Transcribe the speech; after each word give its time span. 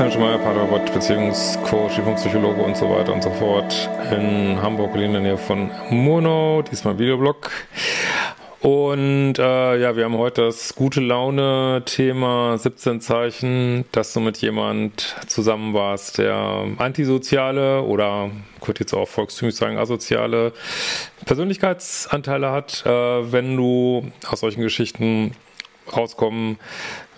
Christian 0.00 0.22
Schmeier, 0.22 0.38
Paartherapeut, 0.38 0.94
Beziehungscoach, 0.94 2.00
Psychologe 2.16 2.62
und 2.62 2.74
so 2.74 2.88
weiter 2.88 3.12
und 3.12 3.22
so 3.22 3.28
fort 3.32 3.90
in 4.10 4.58
Hamburg, 4.62 4.94
in 4.94 5.12
der 5.12 5.20
Nähe 5.20 5.36
von 5.36 5.70
Murnau, 5.90 6.62
diesmal 6.62 6.98
Videoblog. 6.98 7.50
Und 8.60 9.38
äh, 9.38 9.78
ja, 9.78 9.96
wir 9.96 10.04
haben 10.06 10.16
heute 10.16 10.46
das 10.46 10.74
gute 10.74 11.02
Laune-Thema 11.02 12.56
17 12.56 13.02
Zeichen, 13.02 13.84
dass 13.92 14.14
du 14.14 14.20
mit 14.20 14.38
jemand 14.38 15.16
zusammen 15.26 15.74
warst, 15.74 16.16
der 16.16 16.66
antisoziale 16.78 17.82
oder 17.82 18.30
könnte 18.62 18.84
jetzt 18.84 18.94
auch 18.94 19.06
volkstümlich 19.06 19.54
sagen 19.54 19.76
asoziale 19.76 20.54
Persönlichkeitsanteile 21.26 22.50
hat. 22.50 22.86
Äh, 22.86 23.32
wenn 23.32 23.54
du 23.54 24.10
aus 24.30 24.40
solchen 24.40 24.62
Geschichten 24.62 25.32
rauskommen 25.96 26.58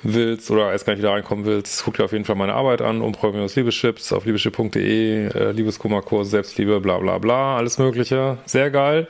willst 0.02 0.50
oder 0.50 0.72
erst 0.72 0.86
gar 0.86 0.94
nicht 0.94 1.02
wieder 1.02 1.12
reinkommen 1.12 1.44
willst, 1.44 1.84
guck 1.84 1.96
dir 1.96 2.04
auf 2.04 2.12
jeden 2.12 2.24
Fall 2.24 2.36
meine 2.36 2.54
Arbeit 2.54 2.82
an, 2.82 3.00
umprogrammierungs 3.02 3.54
Liebeschips 3.56 4.12
auf 4.12 4.24
liebeschipp.de, 4.24 5.26
äh, 5.28 5.52
Liebeskummerkurs, 5.52 6.30
Selbstliebe, 6.30 6.80
bla 6.80 6.98
bla 6.98 7.18
bla, 7.18 7.56
alles 7.56 7.78
mögliche. 7.78 8.38
Sehr 8.46 8.70
geil. 8.70 9.06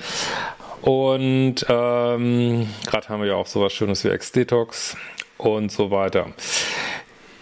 Und 0.83 1.65
ähm, 1.69 2.69
gerade 2.87 3.09
haben 3.09 3.21
wir 3.21 3.29
ja 3.29 3.35
auch 3.37 3.47
sowas 3.47 3.73
Schönes 3.73 4.05
wie 4.05 4.09
Ex-Detox 4.09 4.97
und 5.39 5.71
so 5.71 5.91
weiter. 5.91 6.27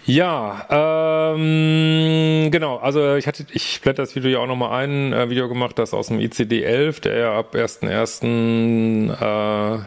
Ja, 0.05 1.33
ähm, 1.35 2.49
genau, 2.51 2.77
also 2.77 3.15
ich 3.15 3.27
hatte, 3.27 3.45
ich 3.51 3.81
blende 3.81 4.01
das 4.01 4.15
Video 4.15 4.31
ja 4.31 4.39
auch 4.39 4.47
nochmal 4.47 4.83
ein, 4.83 5.13
äh, 5.13 5.29
Video 5.29 5.47
gemacht, 5.47 5.77
das 5.77 5.93
aus 5.93 6.07
dem 6.07 6.19
ICD-11, 6.19 7.01
der 7.01 7.17
ja 7.17 7.37
ab 7.37 7.55
1.1. 7.55 9.11
Äh, 9.11 9.79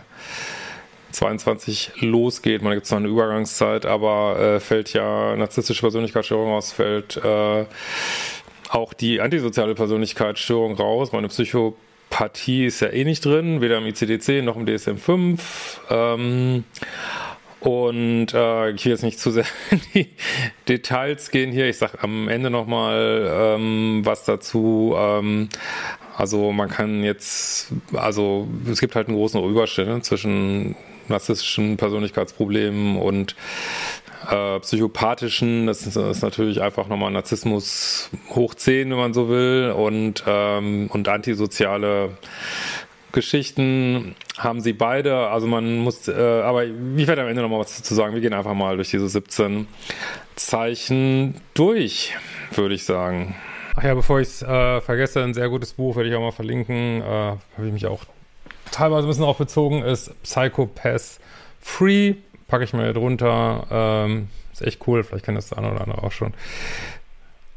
22 1.14 1.92
losgeht. 2.00 2.62
Man 2.62 2.74
gibt 2.74 2.86
zwar 2.86 2.98
eine 2.98 3.08
Übergangszeit, 3.08 3.86
aber 3.86 4.38
äh, 4.38 4.60
fällt 4.60 4.92
ja 4.92 5.36
narzisstische 5.36 5.80
Persönlichkeitsstörung 5.80 6.52
aus, 6.52 6.72
fällt 6.72 7.16
äh, 7.16 7.64
auch 8.70 8.92
die 8.92 9.20
antisoziale 9.20 9.74
Persönlichkeitsstörung 9.74 10.74
raus. 10.74 11.12
Meine 11.12 11.28
Psychopathie 11.28 12.66
ist 12.66 12.80
ja 12.80 12.88
eh 12.88 13.04
nicht 13.04 13.24
drin, 13.24 13.60
weder 13.60 13.78
im 13.78 13.84
ICD-10 13.84 14.42
noch 14.42 14.56
im 14.56 14.66
DSM-5. 14.66 15.38
Ähm, 15.90 16.64
und 17.60 18.34
äh, 18.34 18.70
ich 18.72 18.84
will 18.84 18.92
jetzt 18.92 19.04
nicht 19.04 19.18
zu 19.18 19.30
sehr 19.30 19.46
in 19.70 19.80
die 19.94 20.10
Details 20.68 21.30
gehen 21.30 21.50
hier. 21.50 21.66
Ich 21.68 21.78
sage 21.78 22.02
am 22.02 22.28
Ende 22.28 22.50
nochmal 22.50 23.30
ähm, 23.32 24.02
was 24.04 24.24
dazu. 24.24 24.94
Ähm, 24.98 25.48
also 26.16 26.52
man 26.52 26.68
kann 26.68 27.02
jetzt, 27.02 27.72
also 27.92 28.46
es 28.70 28.80
gibt 28.80 28.94
halt 28.94 29.08
einen 29.08 29.16
großen 29.16 29.42
Überschnitt 29.42 29.88
ne, 29.88 30.02
zwischen 30.02 30.76
narzisstischen 31.08 31.76
Persönlichkeitsproblemen 31.76 32.96
und 32.96 33.36
äh, 34.30 34.60
psychopathischen. 34.60 35.66
Das 35.66 35.86
ist, 35.86 35.96
ist 35.96 36.22
natürlich 36.22 36.62
einfach 36.62 36.88
nochmal 36.88 37.10
Narzissmus 37.10 38.10
hoch 38.30 38.54
10, 38.54 38.90
wenn 38.90 38.96
man 38.96 39.14
so 39.14 39.28
will, 39.28 39.72
und, 39.76 40.24
ähm, 40.26 40.88
und 40.92 41.08
antisoziale 41.08 42.16
Geschichten 43.12 44.16
haben 44.36 44.60
sie 44.60 44.72
beide. 44.72 45.28
Also 45.28 45.46
man 45.46 45.78
muss, 45.78 46.08
äh, 46.08 46.12
aber 46.12 46.64
ich 46.64 47.06
werde 47.06 47.22
am 47.22 47.28
Ende 47.28 47.42
nochmal 47.42 47.60
was 47.60 47.76
dazu 47.76 47.94
sagen. 47.94 48.12
Wir 48.12 48.20
gehen 48.20 48.34
einfach 48.34 48.54
mal 48.54 48.76
durch 48.76 48.90
diese 48.90 49.08
17 49.08 49.66
Zeichen 50.36 51.36
durch, 51.54 52.14
würde 52.52 52.74
ich 52.74 52.84
sagen. 52.84 53.36
Ach 53.76 53.82
ja, 53.82 53.94
bevor 53.94 54.20
ich 54.20 54.28
es 54.28 54.42
äh, 54.42 54.80
vergesse, 54.80 55.22
ein 55.22 55.34
sehr 55.34 55.48
gutes 55.48 55.74
Buch 55.74 55.96
werde 55.96 56.08
ich 56.08 56.14
auch 56.14 56.20
mal 56.20 56.32
verlinken. 56.32 57.02
Äh, 57.02 57.04
Habe 57.04 57.66
ich 57.66 57.72
mich 57.72 57.86
auch 57.86 58.04
teilweise 58.74 59.06
ein 59.06 59.08
bisschen 59.08 59.22
darauf 59.22 59.38
bezogen 59.38 59.82
ist, 59.82 60.10
Psychopath 60.22 61.20
Free, 61.60 62.16
packe 62.48 62.64
ich 62.64 62.72
mir 62.72 62.92
drunter. 62.92 63.66
Ähm, 63.70 64.28
ist 64.52 64.62
echt 64.62 64.86
cool, 64.86 65.02
vielleicht 65.02 65.24
kennt 65.24 65.38
das 65.38 65.48
der 65.48 65.58
eine 65.58 65.72
oder 65.72 65.80
andere 65.80 66.02
auch 66.02 66.12
schon. 66.12 66.34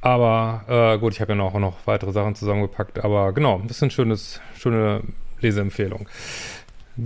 Aber 0.01 0.63
äh, 0.67 0.97
gut, 0.99 1.13
ich 1.13 1.21
habe 1.21 1.33
ja 1.33 1.35
noch, 1.35 1.53
noch 1.55 1.75
weitere 1.85 2.11
Sachen 2.11 2.35
zusammengepackt. 2.35 3.03
Aber 3.03 3.33
genau, 3.33 3.55
ein 3.55 3.67
bisschen 3.67 3.91
schönes, 3.91 4.39
schöne 4.57 5.01
Leseempfehlung. 5.39 6.07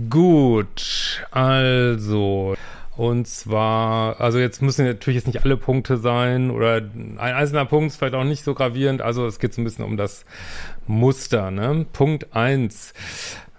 Gut, 0.08 1.26
also. 1.30 2.54
Und 2.94 3.26
zwar, 3.26 4.20
also 4.20 4.38
jetzt 4.38 4.60
müssen 4.60 4.86
natürlich 4.86 5.16
jetzt 5.16 5.26
nicht 5.26 5.44
alle 5.44 5.56
Punkte 5.56 5.96
sein 5.96 6.50
oder 6.50 6.76
ein 6.76 7.18
einzelner 7.18 7.64
Punkt 7.64 7.90
ist 7.90 7.96
vielleicht 7.96 8.14
auch 8.14 8.24
nicht 8.24 8.44
so 8.44 8.54
gravierend. 8.54 9.00
Also 9.00 9.26
es 9.26 9.38
geht 9.38 9.54
so 9.54 9.62
ein 9.62 9.64
bisschen 9.64 9.86
um 9.86 9.96
das 9.96 10.26
Muster. 10.86 11.50
Ne? 11.50 11.86
Punkt 11.90 12.36
eins 12.36 12.92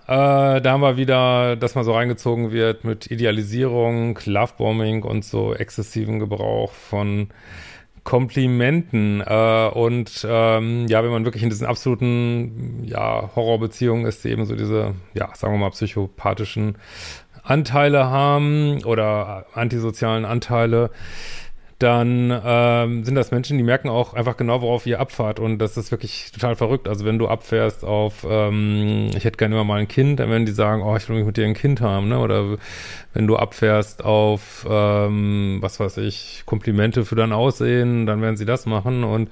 äh, 0.07 0.61
da 0.61 0.71
haben 0.71 0.81
wir 0.81 0.97
wieder, 0.97 1.55
dass 1.55 1.75
man 1.75 1.85
so 1.85 1.93
reingezogen 1.93 2.51
wird 2.51 2.83
mit 2.83 3.09
Idealisierung, 3.09 4.19
Lovebombing 4.25 5.03
und 5.03 5.23
so 5.23 5.53
exzessiven 5.53 6.19
Gebrauch 6.19 6.71
von 6.73 7.29
Komplimenten. 8.03 9.21
Äh, 9.21 9.69
und 9.73 10.27
ähm, 10.29 10.87
ja, 10.87 11.03
wenn 11.03 11.11
man 11.11 11.25
wirklich 11.25 11.43
in 11.43 11.49
diesen 11.49 11.65
absoluten 11.65 12.83
ja, 12.83 13.29
Horrorbeziehungen 13.35 14.05
ist, 14.05 14.23
die 14.23 14.29
eben 14.29 14.45
so 14.45 14.55
diese, 14.55 14.95
ja, 15.13 15.33
sagen 15.35 15.53
wir 15.53 15.59
mal, 15.59 15.69
psychopathischen 15.69 16.77
Anteile 17.43 18.09
haben 18.09 18.83
oder 18.83 19.45
antisozialen 19.53 20.25
Anteile, 20.25 20.91
dann 21.83 22.41
ähm, 22.45 23.03
sind 23.03 23.15
das 23.15 23.31
Menschen, 23.31 23.57
die 23.57 23.63
merken 23.63 23.89
auch 23.89 24.13
einfach 24.13 24.37
genau, 24.37 24.61
worauf 24.61 24.85
ihr 24.85 24.99
abfahrt. 25.01 25.39
Und 25.39 25.59
das 25.59 25.75
ist 25.75 25.91
wirklich 25.91 26.31
total 26.31 26.55
verrückt. 26.55 26.87
Also 26.87 27.03
wenn 27.03 27.19
du 27.19 27.27
abfährst 27.27 27.83
auf, 27.83 28.25
ähm, 28.27 29.09
ich 29.15 29.25
hätte 29.25 29.37
gerne 29.37 29.55
immer 29.55 29.65
mal 29.65 29.81
ein 29.81 29.89
Kind, 29.89 30.19
dann 30.19 30.29
werden 30.29 30.45
die 30.45 30.53
sagen, 30.53 30.81
oh, 30.81 30.95
ich 30.95 31.09
will 31.09 31.17
mich 31.17 31.25
mit 31.25 31.35
dir 31.35 31.45
ein 31.45 31.53
Kind 31.53 31.81
haben. 31.81 32.07
Ne? 32.07 32.19
Oder 32.19 32.57
wenn 33.13 33.27
du 33.27 33.35
abfährst 33.35 34.05
auf, 34.05 34.65
ähm, 34.69 35.57
was 35.59 35.79
weiß 35.81 35.97
ich, 35.97 36.43
Komplimente 36.45 37.03
für 37.03 37.15
dein 37.15 37.33
Aussehen, 37.33 38.05
dann 38.05 38.21
werden 38.21 38.37
sie 38.37 38.45
das 38.45 38.65
machen. 38.65 39.03
Und 39.03 39.29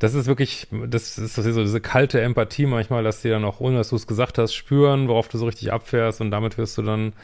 das 0.00 0.12
ist 0.12 0.26
wirklich, 0.26 0.66
das 0.86 1.16
ist 1.16 1.34
so 1.34 1.42
diese 1.42 1.80
kalte 1.80 2.20
Empathie 2.20 2.66
manchmal, 2.66 3.02
dass 3.02 3.22
die 3.22 3.30
dann 3.30 3.44
auch, 3.44 3.60
ohne 3.60 3.78
dass 3.78 3.88
du 3.88 3.96
es 3.96 4.06
gesagt 4.06 4.36
hast, 4.36 4.54
spüren, 4.54 5.08
worauf 5.08 5.28
du 5.28 5.38
so 5.38 5.46
richtig 5.46 5.72
abfährst 5.72 6.20
und 6.20 6.30
damit 6.30 6.58
wirst 6.58 6.76
du 6.76 6.82
dann 6.82 7.14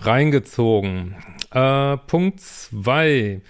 reingezogen. 0.00 1.16
Äh, 1.50 1.96
Punkt 1.96 2.40
zwei. 2.40 3.40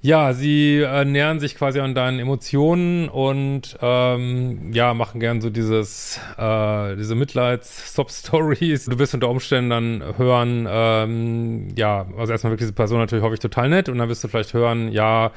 Ja, 0.00 0.32
sie 0.32 0.78
äh, 0.78 1.04
nähern 1.04 1.40
sich 1.40 1.56
quasi 1.56 1.80
an 1.80 1.92
deinen 1.92 2.20
Emotionen 2.20 3.08
und 3.08 3.76
ähm, 3.82 4.72
ja, 4.72 4.94
machen 4.94 5.18
gern 5.18 5.40
so 5.40 5.50
dieses, 5.50 6.20
äh, 6.38 6.94
diese 6.94 7.16
Mitleids-Stop-Stories. 7.16 8.84
Du 8.84 8.96
wirst 9.00 9.14
unter 9.14 9.28
Umständen 9.28 9.70
dann 9.70 10.16
hören, 10.16 10.68
ähm, 10.70 11.68
ja, 11.76 12.06
also 12.16 12.30
erstmal 12.30 12.52
wirklich 12.52 12.68
diese 12.68 12.74
Person 12.74 12.98
natürlich 13.00 13.24
hoffe 13.24 13.34
ich 13.34 13.40
total 13.40 13.70
nett 13.70 13.88
und 13.88 13.98
dann 13.98 14.08
wirst 14.08 14.22
du 14.22 14.28
vielleicht 14.28 14.54
hören, 14.54 14.92
ja, 14.92 15.32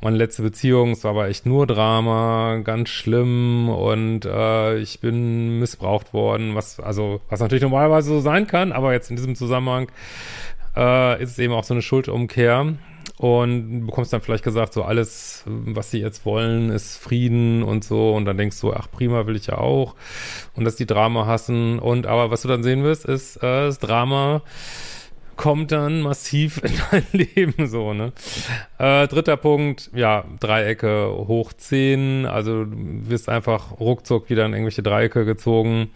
meine 0.00 0.16
letzte 0.16 0.42
Beziehung, 0.42 0.92
es 0.92 1.04
war 1.04 1.10
aber 1.10 1.28
echt 1.28 1.44
nur 1.44 1.66
Drama, 1.66 2.62
ganz 2.64 2.88
schlimm 2.88 3.68
und 3.68 4.24
äh, 4.24 4.78
ich 4.78 5.00
bin 5.00 5.58
missbraucht 5.58 6.14
worden, 6.14 6.54
was 6.54 6.80
also 6.80 7.20
was 7.28 7.40
natürlich 7.40 7.62
normalerweise 7.62 8.08
so 8.08 8.20
sein 8.20 8.46
kann, 8.46 8.72
aber 8.72 8.94
jetzt 8.94 9.10
in 9.10 9.16
diesem 9.16 9.34
Zusammenhang 9.34 9.90
äh, 10.76 11.22
ist 11.22 11.32
es 11.32 11.38
eben 11.38 11.52
auch 11.52 11.64
so 11.64 11.74
eine 11.74 11.82
Schuldumkehr 11.82 12.74
und 13.18 13.86
bekommst 13.86 14.12
dann 14.12 14.20
vielleicht 14.20 14.44
gesagt, 14.44 14.72
so 14.72 14.84
alles, 14.84 15.44
was 15.46 15.90
sie 15.90 15.98
jetzt 15.98 16.24
wollen, 16.24 16.70
ist 16.70 16.96
Frieden 16.96 17.62
und 17.62 17.84
so 17.84 18.14
und 18.14 18.24
dann 18.24 18.38
denkst 18.38 18.60
du, 18.60 18.72
ach 18.72 18.90
prima, 18.90 19.26
will 19.26 19.36
ich 19.36 19.48
ja 19.48 19.58
auch 19.58 19.94
und 20.54 20.64
dass 20.64 20.76
die 20.76 20.86
Drama 20.86 21.26
hassen 21.26 21.78
und 21.78 22.06
aber 22.06 22.30
was 22.30 22.42
du 22.42 22.48
dann 22.48 22.62
sehen 22.62 22.84
wirst, 22.84 23.04
ist 23.04 23.36
äh, 23.38 23.66
das 23.66 23.78
Drama 23.78 24.42
kommt 25.38 25.72
dann 25.72 26.02
massiv 26.02 26.60
in 26.62 26.72
dein 26.90 27.06
Leben 27.12 27.66
so, 27.68 27.94
ne? 27.94 28.12
Äh, 28.78 29.06
dritter 29.06 29.38
Punkt, 29.38 29.90
ja, 29.94 30.24
Dreiecke 30.40 31.10
hoch 31.10 31.54
10, 31.54 32.26
also 32.26 32.64
du 32.64 33.08
wirst 33.08 33.30
einfach 33.30 33.80
ruckzuck 33.80 34.28
wieder 34.28 34.44
in 34.44 34.52
irgendwelche 34.52 34.82
Dreiecke 34.82 35.24
gezogen. 35.24 35.90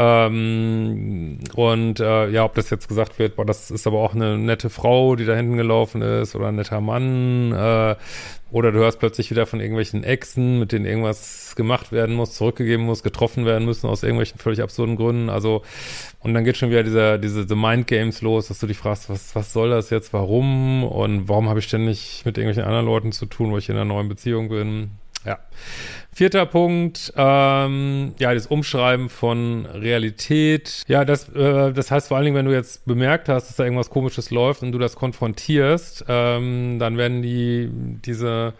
Ähm, 0.00 1.40
und 1.56 1.98
äh, 1.98 2.30
ja, 2.30 2.44
ob 2.44 2.54
das 2.54 2.70
jetzt 2.70 2.86
gesagt 2.86 3.18
wird, 3.18 3.34
boah, 3.34 3.44
das 3.44 3.72
ist 3.72 3.84
aber 3.84 3.98
auch 3.98 4.14
eine 4.14 4.38
nette 4.38 4.70
Frau, 4.70 5.16
die 5.16 5.24
da 5.24 5.34
hinten 5.34 5.56
gelaufen 5.56 6.02
ist, 6.02 6.36
oder 6.36 6.46
ein 6.46 6.54
netter 6.54 6.80
Mann, 6.80 7.50
äh, 7.50 7.96
oder 8.52 8.70
du 8.70 8.78
hörst 8.78 9.00
plötzlich 9.00 9.32
wieder 9.32 9.44
von 9.44 9.60
irgendwelchen 9.60 10.04
Exen, 10.04 10.60
mit 10.60 10.70
denen 10.70 10.86
irgendwas 10.86 11.54
gemacht 11.56 11.90
werden 11.90 12.14
muss, 12.14 12.34
zurückgegeben 12.34 12.86
muss, 12.86 13.02
getroffen 13.02 13.44
werden 13.44 13.64
müssen 13.64 13.88
aus 13.88 14.04
irgendwelchen 14.04 14.38
völlig 14.38 14.62
absurden 14.62 14.94
Gründen. 14.94 15.30
Also, 15.30 15.62
und 16.20 16.32
dann 16.32 16.44
geht 16.44 16.56
schon 16.56 16.70
wieder 16.70 16.84
dieser, 16.84 17.18
diese 17.18 17.46
the 17.48 17.56
Mind 17.56 17.88
Games 17.88 18.22
los, 18.22 18.46
dass 18.46 18.60
du 18.60 18.68
dich 18.68 18.78
fragst, 18.78 19.10
was, 19.10 19.34
was 19.34 19.52
soll 19.52 19.70
das 19.70 19.90
jetzt, 19.90 20.12
warum 20.12 20.84
und 20.84 21.28
warum 21.28 21.48
habe 21.48 21.58
ich 21.58 21.66
ständig 21.66 22.22
mit 22.24 22.38
irgendwelchen 22.38 22.68
anderen 22.68 22.86
Leuten 22.86 23.10
zu 23.10 23.26
tun, 23.26 23.50
wo 23.50 23.58
ich 23.58 23.68
in 23.68 23.74
einer 23.74 23.84
neuen 23.84 24.08
Beziehung 24.08 24.48
bin. 24.48 24.92
Ja. 25.24 25.38
Vierter 26.12 26.46
Punkt, 26.46 27.12
ähm, 27.16 28.14
ja, 28.18 28.34
das 28.34 28.48
Umschreiben 28.48 29.08
von 29.08 29.66
Realität. 29.66 30.82
Ja, 30.88 31.04
das, 31.04 31.28
äh, 31.28 31.72
das 31.72 31.92
heißt 31.92 32.08
vor 32.08 32.16
allen 32.16 32.24
Dingen, 32.24 32.36
wenn 32.36 32.46
du 32.46 32.52
jetzt 32.52 32.86
bemerkt 32.86 33.28
hast, 33.28 33.48
dass 33.48 33.56
da 33.56 33.64
irgendwas 33.64 33.90
Komisches 33.90 34.30
läuft 34.30 34.62
und 34.62 34.72
du 34.72 34.78
das 34.78 34.96
konfrontierst, 34.96 36.06
ähm, 36.08 36.78
dann 36.80 36.96
werden 36.96 37.22
die, 37.22 37.70
diese 38.04 38.54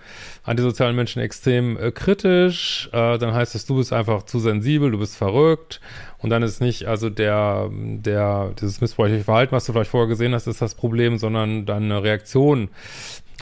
antisozialen 0.44 0.94
Menschen 0.94 1.20
extrem 1.20 1.76
äh, 1.76 1.90
kritisch. 1.90 2.90
Äh, 2.92 3.18
dann 3.18 3.34
heißt 3.34 3.56
es, 3.56 3.66
du 3.66 3.76
bist 3.76 3.92
einfach 3.92 4.22
zu 4.22 4.38
sensibel, 4.38 4.92
du 4.92 4.98
bist 4.98 5.16
verrückt. 5.16 5.80
Und 6.18 6.30
dann 6.30 6.42
ist 6.42 6.60
nicht, 6.60 6.86
also 6.86 7.10
der, 7.10 7.70
der, 7.72 8.52
dieses 8.60 8.80
missbräuchliche 8.80 9.24
Verhalten, 9.24 9.52
was 9.52 9.66
du 9.66 9.72
vielleicht 9.72 9.90
vorher 9.90 10.08
gesehen 10.08 10.34
hast, 10.34 10.46
ist 10.46 10.62
das 10.62 10.74
Problem, 10.74 11.18
sondern 11.18 11.66
deine 11.66 12.02
Reaktion 12.02 12.68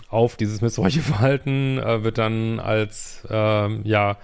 auf 0.08 0.37
dieses 0.37 0.61
missbräuchliche 0.61 1.06
Verhalten 1.06 1.79
äh, 1.79 2.05
wird 2.05 2.19
dann 2.19 2.61
als 2.61 3.26
ähm, 3.31 3.81
ja 3.85 4.17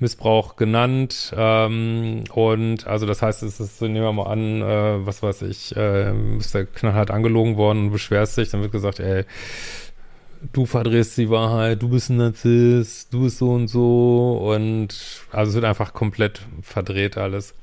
Missbrauch 0.00 0.56
genannt 0.56 1.32
ähm, 1.36 2.24
und 2.32 2.86
also 2.86 3.06
das 3.06 3.22
heißt, 3.22 3.42
es 3.42 3.58
ist, 3.58 3.80
nehmen 3.82 3.96
wir 3.96 4.12
mal 4.12 4.30
an, 4.30 4.62
äh, 4.62 5.06
was 5.06 5.22
weiß 5.22 5.42
ich, 5.42 5.76
äh, 5.76 6.12
ist 6.36 6.54
der 6.54 6.66
knallhart 6.66 7.10
angelogen 7.10 7.56
worden 7.56 7.86
und 7.86 7.92
beschwerst 7.92 8.36
dich, 8.38 8.50
dann 8.50 8.62
wird 8.62 8.72
gesagt, 8.72 9.00
ey, 9.00 9.24
du 10.52 10.66
verdrehst 10.66 11.18
die 11.18 11.30
Wahrheit, 11.30 11.82
du 11.82 11.88
bist 11.88 12.10
ein 12.10 12.16
Narzisst, 12.16 13.12
du 13.12 13.22
bist 13.22 13.38
so 13.38 13.50
und 13.50 13.68
so 13.68 14.52
und 14.52 15.22
also 15.32 15.50
es 15.50 15.54
wird 15.54 15.64
einfach 15.64 15.92
komplett 15.92 16.42
verdreht 16.62 17.16
alles. 17.16 17.54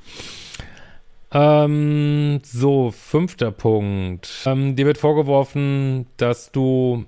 Ähm, 1.31 2.39
so, 2.43 2.91
fünfter 2.91 3.51
Punkt. 3.51 4.29
Ähm, 4.45 4.75
dir 4.77 4.85
wird 4.85 4.97
vorgeworfen, 4.97 6.05
dass 6.17 6.51
du 6.51 7.05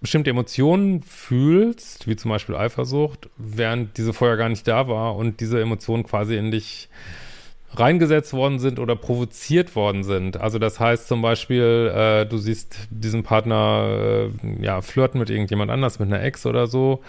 bestimmte 0.00 0.30
Emotionen 0.30 1.02
fühlst, 1.02 2.06
wie 2.08 2.16
zum 2.16 2.30
Beispiel 2.30 2.56
Eifersucht, 2.56 3.28
während 3.36 3.98
diese 3.98 4.12
vorher 4.12 4.36
gar 4.36 4.48
nicht 4.48 4.66
da 4.66 4.88
war 4.88 5.16
und 5.16 5.40
diese 5.40 5.60
Emotionen 5.60 6.04
quasi 6.04 6.36
in 6.36 6.50
dich 6.50 6.88
reingesetzt 7.72 8.32
worden 8.32 8.58
sind 8.58 8.78
oder 8.78 8.96
provoziert 8.96 9.76
worden 9.76 10.02
sind. 10.02 10.38
Also 10.38 10.58
das 10.58 10.80
heißt 10.80 11.06
zum 11.06 11.22
Beispiel, 11.22 11.92
äh, 11.94 12.26
du 12.26 12.38
siehst 12.38 12.88
diesen 12.90 13.22
Partner 13.22 14.30
äh, 14.44 14.64
ja 14.64 14.80
flirten 14.80 15.20
mit 15.20 15.30
irgendjemand 15.30 15.70
anders, 15.70 15.98
mit 15.98 16.08
einer 16.08 16.22
Ex 16.22 16.46
oder 16.46 16.66
so. 16.66 17.00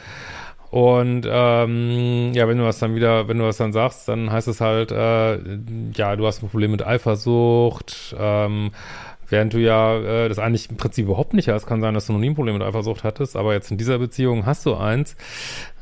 Und 0.69 1.27
ähm, 1.29 2.31
ja, 2.33 2.47
wenn 2.47 2.57
du 2.57 2.63
das 2.63 2.79
dann 2.79 2.95
wieder, 2.95 3.27
wenn 3.27 3.37
du 3.37 3.43
das 3.43 3.57
dann 3.57 3.73
sagst, 3.73 4.07
dann 4.07 4.31
heißt 4.31 4.47
es 4.47 4.61
halt, 4.61 4.91
äh, 4.91 5.37
ja, 5.93 6.15
du 6.15 6.25
hast 6.25 6.41
ein 6.41 6.49
Problem 6.49 6.71
mit 6.71 6.85
Eifersucht, 6.85 8.15
ähm, 8.17 8.71
Während 9.31 9.53
du 9.53 9.59
ja 9.59 9.97
äh, 9.97 10.29
das 10.29 10.39
eigentlich 10.39 10.69
im 10.69 10.75
Prinzip 10.75 11.05
überhaupt 11.05 11.33
nicht 11.33 11.47
hast, 11.47 11.65
kann 11.65 11.79
sein, 11.79 11.93
dass 11.93 12.05
du 12.05 12.13
noch 12.13 12.19
nie 12.19 12.29
ein 12.29 12.35
Problem 12.35 12.57
mit 12.57 12.67
Eifersucht 12.67 13.05
hattest, 13.05 13.37
aber 13.37 13.53
jetzt 13.53 13.71
in 13.71 13.77
dieser 13.77 13.97
Beziehung 13.97 14.45
hast 14.45 14.65
du 14.65 14.75
eins, 14.75 15.15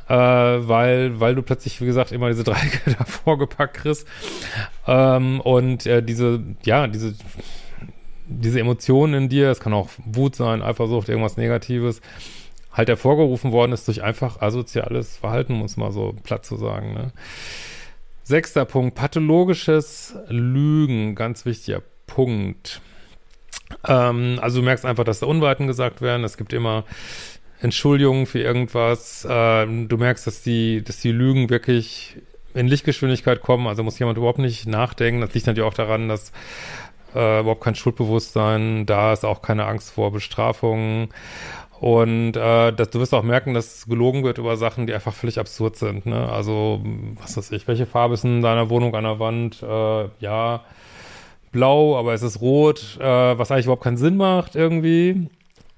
äh, 0.08 0.14
weil, 0.14 1.20
weil 1.20 1.34
du 1.34 1.42
plötzlich, 1.42 1.82
wie 1.82 1.88
gesagt, 1.88 2.12
immer 2.12 2.30
diese 2.30 2.44
Dreiecke 2.46 2.96
davor 2.98 3.40
gepackt 3.40 3.78
kriegst. 3.78 4.08
Ähm, 4.86 5.42
und 5.42 5.88
äh, 5.88 6.04
diese, 6.04 6.44
ja, 6.64 6.86
diese, 6.86 7.16
diese 8.28 8.60
Emotionen 8.60 9.16
in 9.16 9.30
dir, 9.30 9.50
es 9.50 9.60
kann 9.60 9.74
auch 9.74 9.90
Wut 10.06 10.36
sein, 10.36 10.62
Eifersucht, 10.62 11.10
irgendwas 11.10 11.38
Negatives, 11.38 12.02
halt 12.72 12.88
hervorgerufen 12.88 13.52
worden 13.52 13.72
ist 13.72 13.88
durch 13.88 14.04
einfach 14.04 14.42
asoziales 14.42 15.18
Verhalten, 15.18 15.54
muss 15.54 15.76
mal 15.76 15.92
so 15.92 16.16
platt 16.22 16.46
zu 16.46 16.56
sagen. 16.56 16.94
Ne? 16.94 17.14
Sechster 18.24 18.66
Punkt, 18.66 18.94
pathologisches 18.94 20.16
Lügen, 20.28 21.16
ganz 21.16 21.48
wichtiger 21.48 21.82
Punkt. 22.06 22.82
Ähm, 23.88 24.40
also 24.42 24.60
du 24.60 24.66
merkst 24.66 24.86
einfach, 24.86 25.04
dass 25.04 25.20
da 25.20 25.26
Unwahrheiten 25.26 25.68
gesagt 25.68 26.02
werden. 26.02 26.24
Es 26.24 26.38
gibt 26.38 26.54
immer 26.54 26.84
Entschuldigungen 27.62 28.26
für 28.26 28.40
irgendwas. 28.40 29.28
Ähm, 29.30 29.88
du 29.88 29.98
merkst, 29.98 30.28
dass 30.28 30.42
die, 30.42 30.84
dass 30.84 31.00
die 31.00 31.12
Lügen 31.12 31.50
wirklich 31.50 32.18
in 32.54 32.68
Lichtgeschwindigkeit 32.68 33.42
kommen. 33.42 33.68
Also 33.68 33.84
muss 33.84 34.00
jemand 34.00 34.18
überhaupt 34.18 34.40
nicht 34.40 34.68
nachdenken. 34.68 35.22
Das 35.22 35.34
liegt 35.34 35.48
natürlich 35.48 35.68
auch 35.68 35.74
daran, 35.74 36.10
dass 36.10 36.32
äh, 37.16 37.40
überhaupt 37.42 37.64
kein 37.64 37.76
Schuldbewusstsein 37.76 38.86
da 38.86 39.14
ist, 39.14 39.26
auch 39.26 39.42
keine 39.42 39.66
Angst 39.66 39.92
vor 39.92 40.12
Bestrafungen. 40.12 41.10
Und 41.80 42.36
äh, 42.36 42.74
dass, 42.74 42.90
du 42.90 43.00
wirst 43.00 43.14
auch 43.14 43.24
merken, 43.24 43.54
dass 43.54 43.88
gelogen 43.88 44.24
wird 44.24 44.38
über 44.38 44.58
Sachen, 44.58 44.86
die 44.86 44.94
einfach 44.94 45.14
völlig 45.14 45.40
absurd 45.40 45.78
sind. 45.78 46.06
Ne? 46.06 46.30
Also, 46.30 46.82
was 47.22 47.38
weiß 47.38 47.52
ich, 47.52 47.68
welche 47.70 47.86
Farbe 47.86 48.16
ist 48.16 48.26
in 48.26 48.42
deiner 48.42 48.70
Wohnung 48.70 48.96
an 48.96 49.06
der 49.06 49.20
Wand? 49.20 49.64
Äh, 49.64 50.10
ja, 50.20 50.66
blau, 51.52 51.98
aber 51.98 52.14
es 52.14 52.22
ist 52.22 52.42
rot, 52.42 52.98
äh, 53.00 53.04
was 53.04 53.52
eigentlich 53.52 53.66
überhaupt 53.66 53.84
keinen 53.84 53.98
Sinn 53.98 54.18
macht 54.18 54.56
irgendwie. 54.56 55.30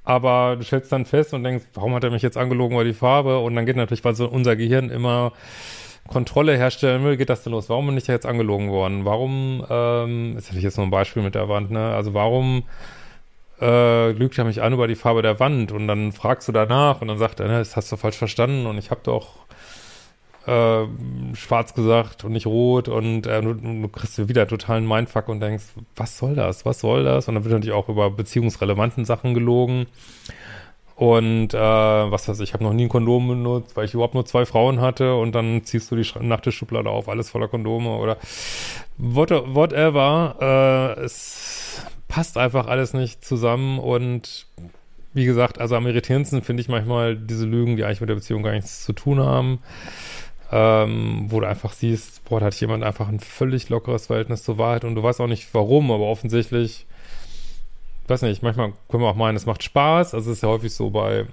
Aber 0.04 0.56
du 0.58 0.64
stellst 0.64 0.92
dann 0.92 1.06
fest 1.06 1.34
und 1.34 1.44
denkst, 1.44 1.66
warum 1.74 1.94
hat 1.94 2.04
er 2.04 2.10
mich 2.10 2.24
jetzt 2.24 2.38
angelogen 2.38 2.76
über 2.76 2.84
die 2.84 2.94
Farbe? 2.94 3.40
Und 3.40 3.56
dann 3.56 3.66
geht 3.66 3.76
natürlich, 3.76 4.04
weil 4.04 4.16
so 4.16 4.28
unser 4.28 4.56
Gehirn 4.56 4.90
immer 4.90 5.32
Kontrolle 6.08 6.58
herstellen 6.58 7.04
will, 7.04 7.18
geht 7.18 7.30
das 7.30 7.44
denn 7.44 7.54
los? 7.54 7.70
Warum 7.70 7.88
bin 7.88 7.98
ich 7.98 8.06
da 8.06 8.14
jetzt 8.14 8.26
angelogen 8.26 8.70
worden? 8.70 9.06
Warum, 9.06 9.66
ähm, 9.70 10.38
ist 10.38 10.48
natürlich 10.48 10.64
jetzt 10.64 10.78
nur 10.78 10.88
ein 10.88 10.92
Beispiel 10.92 11.24
mit 11.24 11.36
der 11.36 11.48
Wand, 11.48 11.72
ne? 11.72 11.94
Also 11.94 12.14
warum 12.14 12.64
äh, 13.62 14.12
lügt 14.12 14.38
er 14.38 14.44
mich 14.44 14.62
an 14.62 14.74
über 14.74 14.88
die 14.88 14.96
Farbe 14.96 15.22
der 15.22 15.40
Wand? 15.40 15.72
Und 15.72 15.88
dann 15.88 16.12
fragst 16.12 16.48
du 16.48 16.52
danach 16.52 17.02
und 17.02 17.08
dann 17.08 17.18
sagt 17.18 17.40
er, 17.40 17.48
ne, 17.48 17.60
das 17.60 17.76
hast 17.76 17.92
du 17.92 17.98
falsch 17.98 18.18
verstanden 18.18 18.66
und 18.66 18.78
ich 18.78 18.92
habe 18.92 19.02
doch 19.04 19.46
äh, 20.46 20.86
schwarz 21.36 21.74
gesagt 21.74 22.24
und 22.24 22.32
nicht 22.32 22.48
rot 22.48 22.88
und 22.88 23.28
äh, 23.28 23.42
du, 23.42 23.54
du 23.54 23.88
kriegst 23.88 24.28
wieder 24.28 24.48
totalen 24.48 24.88
Mindfuck 24.88 25.30
und 25.30 25.40
denkst, 25.40 25.66
was 25.96 26.18
soll 26.18 26.36
das, 26.36 26.66
was 26.66 26.80
soll 26.80 27.04
das? 27.04 27.28
Und 27.28 27.36
dann 27.36 27.44
wird 27.44 27.54
natürlich 27.54 27.76
auch 27.76 27.90
über 27.90 28.10
beziehungsrelevanten 28.10 29.06
Sachen 29.06 29.34
gelogen. 29.34 29.86
Und 30.96 31.54
äh, 31.54 31.58
was 31.58 32.28
weiß 32.28 32.40
ich, 32.42 32.50
ich 32.50 32.54
habe 32.54 32.64
noch 32.64 32.74
nie 32.74 32.86
ein 32.86 32.90
Kondom 32.90 33.28
benutzt, 33.28 33.76
weil 33.76 33.86
ich 33.86 33.94
überhaupt 33.96 34.14
nur 34.14 34.26
zwei 34.26 34.46
Frauen 34.46 34.82
hatte 34.82 35.16
und 35.16 35.34
dann 35.34 35.64
ziehst 35.64 35.90
du 35.90 35.96
die 35.96 36.08
Nachttischschublade 36.20 36.90
auf, 36.90 37.10
alles 37.10 37.32
voller 37.32 37.48
Kondome 37.48 37.98
oder 37.98 38.18
whatever. 38.98 40.36
Äh, 41.00 41.02
es 41.02 41.84
passt 42.08 42.38
einfach 42.38 42.68
alles 42.68 42.94
nicht 42.94 43.26
zusammen 43.26 43.80
und 43.80 44.46
wie 45.14 45.26
gesagt, 45.26 45.60
also 45.60 45.76
am 45.76 45.88
irritierendsten 45.88 46.42
finde 46.42 46.62
ich 46.62 46.70
manchmal 46.70 47.18
diese 47.18 47.46
Lügen, 47.46 47.78
die 47.78 47.84
eigentlich 47.84 48.02
mit 48.02 48.10
der 48.10 48.16
Beziehung 48.16 48.44
gar 48.44 48.54
nichts 48.54 48.84
zu 48.86 48.94
tun 48.94 49.20
haben 49.20 49.60
ähm, 50.52 51.26
wo 51.30 51.40
du 51.40 51.48
einfach 51.48 51.74
siehst, 51.74 52.26
boah, 52.26 52.40
da 52.40 52.48
hat 52.48 52.56
jemand 52.56 52.84
einfach 52.84 53.08
ein 53.08 53.20
völlig 53.20 53.70
lockeres 53.70 54.08
Verhältnis 54.08 54.44
zur 54.44 54.58
Wahrheit 54.58 54.84
und 54.84 54.96
du 54.96 55.04
weißt 55.04 55.22
auch 55.22 55.28
nicht 55.28 55.54
warum, 55.54 55.92
aber 55.92 56.06
offensichtlich, 56.06 56.86
weiß 58.08 58.24
nicht, 58.24 58.44
manchmal 58.44 58.74
können 58.90 59.04
wir 59.04 59.10
auch 59.10 59.16
meinen, 59.16 59.38
es 59.38 59.46
macht 59.46 59.64
Spaß, 59.64 60.14
also 60.14 60.30
es 60.30 60.38
ist 60.38 60.44
ja 60.44 60.50
häufig 60.50 60.74
so 60.74 60.90
bei 60.90 61.26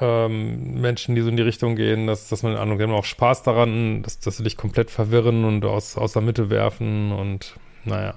ähm, 0.00 0.80
Menschen, 0.80 1.14
die 1.14 1.22
so 1.22 1.28
in 1.28 1.36
die 1.36 1.42
Richtung 1.42 1.76
gehen, 1.76 2.08
dass, 2.08 2.28
dass 2.28 2.42
man 2.42 2.52
den 2.52 2.60
Ahnung, 2.60 2.78
die 2.78 2.84
haben 2.84 2.92
auch 2.92 3.04
Spaß 3.04 3.44
daran, 3.44 4.02
dass, 4.02 4.18
dass 4.18 4.38
sie 4.38 4.44
dich 4.44 4.56
komplett 4.56 4.90
verwirren 4.90 5.44
und 5.44 5.64
aus, 5.64 5.96
aus 5.96 6.14
der 6.14 6.22
Mitte 6.22 6.50
werfen 6.50 7.12
und 7.12 7.54
naja. 7.84 8.14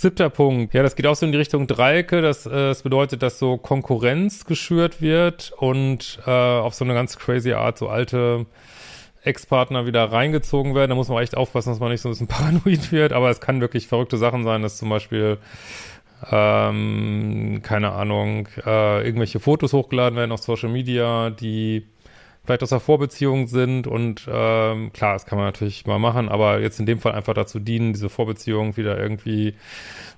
Siebter 0.00 0.30
Punkt. 0.30 0.72
Ja, 0.72 0.82
das 0.82 0.96
geht 0.96 1.06
auch 1.06 1.14
so 1.14 1.26
in 1.26 1.32
die 1.32 1.36
Richtung 1.36 1.66
Dreiecke. 1.66 2.22
Das, 2.22 2.46
äh, 2.46 2.50
das 2.50 2.82
bedeutet, 2.82 3.22
dass 3.22 3.38
so 3.38 3.58
Konkurrenz 3.58 4.46
geschürt 4.46 5.02
wird 5.02 5.52
und 5.58 6.20
äh, 6.26 6.30
auf 6.30 6.72
so 6.72 6.86
eine 6.86 6.94
ganz 6.94 7.18
crazy 7.18 7.52
Art 7.52 7.76
so 7.76 7.90
alte 7.90 8.46
Ex-Partner 9.24 9.84
wieder 9.84 10.10
reingezogen 10.10 10.74
werden. 10.74 10.88
Da 10.88 10.94
muss 10.94 11.10
man 11.10 11.22
echt 11.22 11.36
aufpassen, 11.36 11.68
dass 11.68 11.80
man 11.80 11.90
nicht 11.90 12.00
so 12.00 12.08
ein 12.08 12.12
bisschen 12.12 12.26
paranoid 12.28 12.92
wird. 12.92 13.12
Aber 13.12 13.28
es 13.28 13.42
kann 13.42 13.60
wirklich 13.60 13.88
verrückte 13.88 14.16
Sachen 14.16 14.42
sein, 14.42 14.62
dass 14.62 14.78
zum 14.78 14.88
Beispiel 14.88 15.36
ähm, 16.30 17.60
keine 17.62 17.92
Ahnung, 17.92 18.48
äh, 18.64 19.04
irgendwelche 19.04 19.38
Fotos 19.38 19.74
hochgeladen 19.74 20.16
werden 20.16 20.32
auf 20.32 20.40
Social 20.40 20.70
Media, 20.70 21.28
die 21.28 21.86
vielleicht 22.44 22.62
aus 22.62 22.70
der 22.70 22.80
Vorbeziehung 22.80 23.46
sind 23.46 23.86
und 23.86 24.26
ähm, 24.30 24.92
klar, 24.92 25.12
das 25.12 25.26
kann 25.26 25.38
man 25.38 25.46
natürlich 25.46 25.86
mal 25.86 25.98
machen, 25.98 26.28
aber 26.28 26.60
jetzt 26.60 26.80
in 26.80 26.86
dem 26.86 26.98
Fall 26.98 27.12
einfach 27.12 27.34
dazu 27.34 27.58
dienen, 27.58 27.92
diese 27.92 28.08
Vorbeziehung 28.08 28.76
wieder 28.76 28.98
irgendwie 28.98 29.54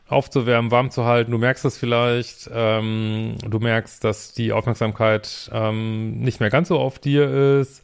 aufzuwärmen, 0.08 0.70
warm 0.70 0.90
zu 0.90 1.04
halten. 1.04 1.30
Du 1.30 1.38
merkst 1.38 1.64
das 1.64 1.78
vielleicht, 1.78 2.50
ähm, 2.52 3.36
du 3.48 3.58
merkst, 3.58 4.04
dass 4.04 4.32
die 4.32 4.52
Aufmerksamkeit 4.52 5.50
ähm, 5.52 6.20
nicht 6.20 6.40
mehr 6.40 6.50
ganz 6.50 6.68
so 6.68 6.78
auf 6.78 6.98
dir 6.98 7.60
ist. 7.60 7.82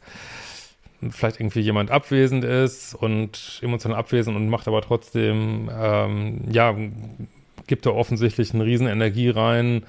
vielleicht 1.09 1.39
irgendwie 1.39 1.61
jemand 1.61 1.91
abwesend 1.91 2.43
ist 2.43 2.93
und 2.93 3.59
emotional 3.61 3.97
abwesend 3.97 4.35
und 4.35 4.49
macht 4.49 4.67
aber 4.67 4.81
trotzdem, 4.81 5.69
ähm, 5.73 6.41
ja, 6.51 6.75
gibt 7.67 7.85
da 7.85 7.91
offensichtlich 7.91 8.53
eine 8.53 8.65
riesen 8.65 8.87
Energie 8.87 9.29
rein, 9.29 9.85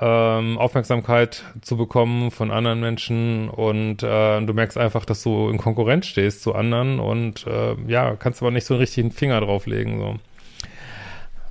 ähm, 0.00 0.58
Aufmerksamkeit 0.58 1.44
zu 1.60 1.76
bekommen 1.76 2.30
von 2.30 2.50
anderen 2.50 2.80
Menschen 2.80 3.48
und 3.48 4.02
äh, 4.02 4.40
du 4.40 4.52
merkst 4.52 4.78
einfach, 4.78 5.04
dass 5.04 5.22
du 5.22 5.48
in 5.48 5.58
Konkurrenz 5.58 6.06
stehst 6.06 6.42
zu 6.42 6.54
anderen 6.54 7.00
und 7.00 7.46
äh, 7.46 7.74
ja, 7.86 8.14
kannst 8.16 8.40
aber 8.42 8.50
nicht 8.50 8.64
so 8.64 8.74
einen 8.74 8.80
richtigen 8.80 9.10
Finger 9.10 9.40
drauflegen, 9.40 9.98
so. 9.98 10.16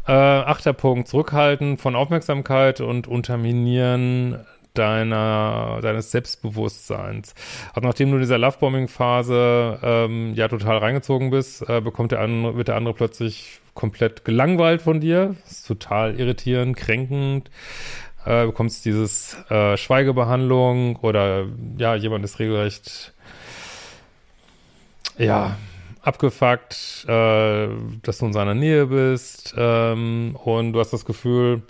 Äh, 0.07 0.13
achter 0.13 0.71
Punkt, 0.71 1.09
Zurückhalten 1.09 1.77
von 1.77 1.93
Aufmerksamkeit 1.93 2.79
und 2.79 3.07
Unterminieren 3.07 4.39
deiner, 4.73 5.79
deines 5.81 6.11
Selbstbewusstseins. 6.11 7.33
Also 7.73 7.85
nachdem 7.85 8.11
du 8.11 8.15
in 8.15 8.21
dieser 8.21 8.37
Lovebombing-Phase 8.37 9.79
ähm, 9.83 10.33
ja 10.35 10.47
total 10.47 10.77
reingezogen 10.77 11.29
bist, 11.29 11.67
äh, 11.67 11.81
bekommt 11.81 12.11
der 12.11 12.21
andere, 12.21 12.55
wird 12.55 12.69
der 12.69 12.75
andere 12.75 12.93
plötzlich 12.93 13.59
komplett 13.73 14.23
gelangweilt 14.23 14.81
von 14.81 15.01
dir. 15.01 15.35
Das 15.43 15.59
ist 15.59 15.67
total 15.67 16.19
irritierend, 16.19 16.77
kränkend. 16.77 17.49
Äh, 18.27 18.45
bekommst 18.45 18.83
dieses 18.83 19.37
äh, 19.49 19.77
Schweigebehandlung 19.77 20.97
oder 20.97 21.45
ja, 21.77 21.95
jemand 21.95 22.25
ist 22.25 22.39
regelrecht 22.39 23.13
ja, 25.17 25.55
abgefuckt, 26.01 27.05
äh, 27.07 27.69
dass 28.03 28.17
du 28.17 28.25
in 28.25 28.33
seiner 28.33 28.53
Nähe 28.53 28.87
bist 28.87 29.55
ähm, 29.57 30.35
und 30.43 30.73
du 30.73 30.79
hast 30.81 30.91
das 30.91 31.05
Gefühl, 31.05 31.61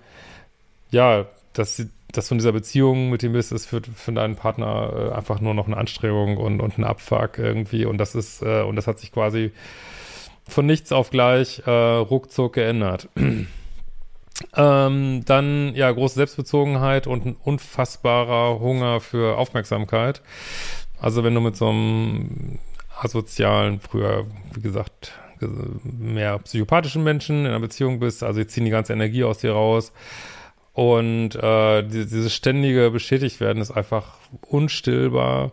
ja, 0.90 1.28
dass, 1.54 1.86
dass 2.12 2.28
du 2.28 2.34
in 2.34 2.40
dieser 2.40 2.54
Beziehung 2.54 3.12
mit 3.12 3.22
ihm 3.22 3.34
bist, 3.34 3.52
ist 3.52 3.68
für, 3.68 3.84
für 3.84 4.12
deinen 4.14 4.36
Partner 4.36 5.12
äh, 5.12 5.16
einfach 5.16 5.40
nur 5.40 5.54
noch 5.54 5.68
eine 5.68 5.78
Anstrengung 5.78 6.38
und, 6.38 6.60
und 6.60 6.80
ein 6.80 6.86
Abfuck 6.86 7.38
irgendwie 7.38 7.86
und 7.86 8.00
das 8.00 8.16
ist, 8.16 8.42
äh, 8.42 8.64
und 8.64 8.78
das 8.78 8.88
hat 8.88 8.98
sich 8.98 9.12
quasi 9.12 9.52
von 10.48 10.66
nichts 10.66 10.92
auf 10.92 11.12
gleich 11.12 11.62
äh, 11.68 11.70
ruckzuck 11.70 12.54
geändert. 12.54 13.10
Ähm, 14.56 15.24
dann, 15.26 15.74
ja, 15.76 15.92
große 15.92 16.16
Selbstbezogenheit 16.16 17.08
und 17.08 17.26
ein 17.26 17.36
unfassbarer 17.44 18.60
Hunger 18.60 19.00
für 19.00 19.38
Aufmerksamkeit. 19.38 20.22
Also 21.00 21.24
wenn 21.24 21.36
du 21.36 21.42
mit 21.42 21.56
so 21.56 21.70
einem 21.70 22.60
asozialen, 23.00 23.80
früher, 23.80 24.26
wie 24.54 24.62
gesagt, 24.62 25.14
mehr 25.84 26.40
psychopathischen 26.40 27.04
Menschen 27.04 27.42
in 27.42 27.48
einer 27.48 27.60
Beziehung 27.60 28.00
bist, 28.00 28.24
also 28.24 28.40
die 28.40 28.48
ziehen 28.48 28.66
die 28.66 28.72
ganze 28.72 28.94
Energie 28.94 29.24
aus 29.24 29.40
dir 29.40 29.52
raus. 29.52 29.92
Und 30.74 31.36
äh, 31.36 31.84
dieses 31.84 32.34
ständige 32.34 32.92
bestätigt 32.92 33.40
werden 33.40 33.62
ist 33.62 33.72
einfach 33.72 34.16
unstillbar. 34.42 35.52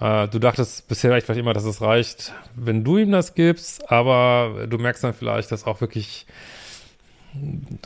Äh, 0.00 0.26
du 0.28 0.40
dachtest 0.40 0.88
bisher 0.88 1.10
vielleicht 1.20 1.38
immer, 1.38 1.52
dass 1.52 1.64
es 1.64 1.80
reicht, 1.80 2.32
wenn 2.56 2.82
du 2.82 2.98
ihm 2.98 3.12
das 3.12 3.34
gibst, 3.34 3.90
aber 3.90 4.66
du 4.68 4.78
merkst 4.78 5.04
dann 5.04 5.14
vielleicht, 5.14 5.52
dass 5.52 5.64
auch 5.64 5.80
wirklich 5.80 6.26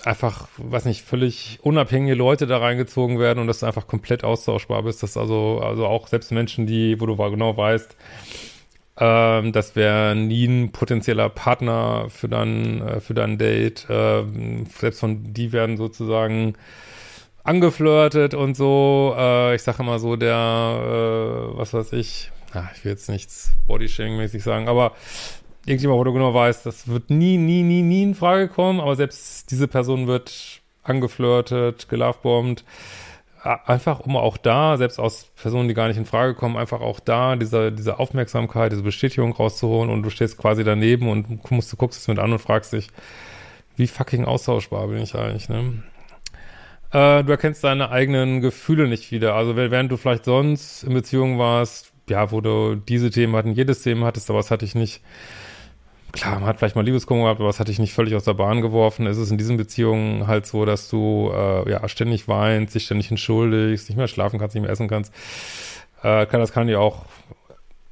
einfach, 0.05 0.49
weiß 0.57 0.85
nicht, 0.87 1.03
völlig 1.03 1.59
unabhängige 1.63 2.15
Leute 2.15 2.47
da 2.47 2.59
reingezogen 2.59 3.19
werden 3.19 3.39
und 3.39 3.47
dass 3.47 3.61
du 3.61 3.67
einfach 3.67 3.87
komplett 3.87 4.25
austauschbar 4.25 4.83
bist. 4.83 5.03
Dass 5.03 5.17
also, 5.17 5.61
also 5.63 5.87
auch 5.87 6.09
selbst 6.09 6.33
Menschen, 6.33 6.67
die, 6.67 7.01
wo 7.01 7.07
du 7.07 7.17
genau 7.17 7.57
weißt, 7.57 7.97
ähm, 8.99 9.53
das 9.53 9.77
wäre 9.77 10.15
nie 10.17 10.47
ein 10.47 10.73
potenzieller 10.73 11.29
Partner 11.29 12.07
für 12.09 12.29
dein, 12.29 12.81
äh, 12.81 13.01
für 13.01 13.15
dein 13.15 13.39
Date. 13.39 13.87
Ähm, 13.91 14.67
selbst 14.67 15.01
von 15.01 15.33
die 15.33 15.53
werden 15.53 15.77
sozusagen 15.77 16.55
angeflirtet 17.45 18.35
und 18.35 18.57
so. 18.57 19.15
Äh, 19.17 19.55
ich 19.55 19.63
sage 19.63 19.83
immer 19.83 19.99
so, 19.99 20.17
der, 20.17 20.35
äh, 20.35 21.59
was 21.59 21.75
weiß 21.75 21.93
ich, 21.93 22.31
ja, 22.55 22.71
ich 22.75 22.85
will 22.85 22.93
jetzt 22.93 23.09
nichts 23.09 23.53
Bodyshaming-mäßig 23.69 24.43
sagen, 24.43 24.69
aber 24.69 24.93
irgendjemand, 25.67 25.99
wo 25.99 26.05
du 26.05 26.13
genau 26.13 26.33
weißt, 26.33 26.65
das 26.65 26.89
wird 26.89 27.11
nie, 27.11 27.37
nie, 27.37 27.63
nie, 27.63 27.83
nie 27.83 28.03
in 28.03 28.15
Frage 28.15 28.49
kommen, 28.49 28.81
aber 28.81 28.97
selbst 28.97 29.51
diese 29.51 29.69
Person 29.69 30.07
wird 30.07 30.63
angeflirtet, 30.83 31.89
gelovebombt 31.89 32.65
einfach 33.47 34.01
um 34.01 34.17
auch 34.17 34.37
da, 34.37 34.77
selbst 34.77 34.99
aus 34.99 35.31
Personen, 35.41 35.69
die 35.69 35.75
gar 35.75 35.89
nicht 35.89 35.97
in 35.97 36.07
Frage 36.07 36.35
kommen, 36.35 36.57
einfach 36.57 36.81
auch 36.81 37.01
da 37.01 37.37
diese, 37.37 37.73
diese 37.73 37.99
Aufmerksamkeit, 37.99 38.73
diese 38.73 38.83
Bestätigung 38.83 39.33
rauszuholen 39.33 39.91
und 39.91 40.03
du 40.03 40.11
stehst 40.11 40.39
quasi 40.39 40.65
daneben 40.65 41.09
und 41.09 41.51
musst, 41.51 41.73
du 41.73 41.77
guckst 41.77 42.01
es 42.01 42.09
mit 42.09 42.19
an 42.19 42.33
und 42.33 42.39
fragst 42.39 42.73
dich, 42.73 42.89
wie 43.77 43.87
fucking 43.87 44.25
austauschbar 44.25 44.89
bin 44.89 44.99
ich 44.99 45.15
eigentlich, 45.15 45.49
ne? 45.49 45.83
Äh, 46.93 47.25
du 47.25 47.31
erkennst 47.31 47.63
deine 47.63 47.91
eigenen 47.91 48.41
Gefühle 48.41 48.89
nicht 48.89 49.11
wieder. 49.11 49.35
Also 49.35 49.57
während 49.57 49.91
du 49.91 49.97
vielleicht 49.97 50.25
sonst 50.25 50.85
in 50.85 50.95
Beziehungen 50.95 51.39
warst, 51.39 51.93
ja, 52.09 52.31
wo 52.31 52.41
du 52.41 52.77
diese 52.77 53.11
Themen 53.11 53.37
hatten, 53.37 53.53
jedes 53.53 53.83
Thema 53.83 54.07
hattest, 54.07 54.31
aber 54.31 54.39
das 54.39 54.51
hatte 54.51 54.65
ich 54.65 54.75
nicht 54.75 55.03
klar, 56.17 56.41
man 56.41 56.49
hat 56.49 56.59
vielleicht 56.59 56.77
mal 56.77 56.85
Liebeskummer 56.85 57.25
gehabt, 57.25 57.41
aber 57.41 57.49
das 57.49 57.61
hatte 57.61 57.71
ich 57.71 57.79
nicht 57.79 57.93
völlig 57.93 58.15
aus 58.15 58.25
der 58.25 58.35
Bahn 58.35 58.63
geworfen. 58.63 59.07
Es 59.07 59.19
ist 59.19 59.31
in 59.31 59.39
diesen 59.39 59.57
Beziehungen 59.57 60.27
halt 60.27 60.47
so, 60.47 60.65
dass 60.65 60.89
du 60.89 61.31
äh, 61.33 61.71
ja 61.71 61.89
ständig 61.89 62.27
weinst, 62.27 62.75
dich 62.75 62.87
ständig 62.87 63.11
entschuldigst, 63.11 63.89
nicht 63.89 63.97
mehr 63.97 64.09
schlafen 64.09 64.39
kannst, 64.39 64.55
nicht 64.55 64.63
mehr 64.63 64.73
essen 64.73 64.89
kannst. 64.89 65.13
Äh, 66.03 66.27
kann, 66.27 66.41
das 66.41 66.53
kann 66.53 66.69
ja 66.69 66.79
auch 66.79 67.05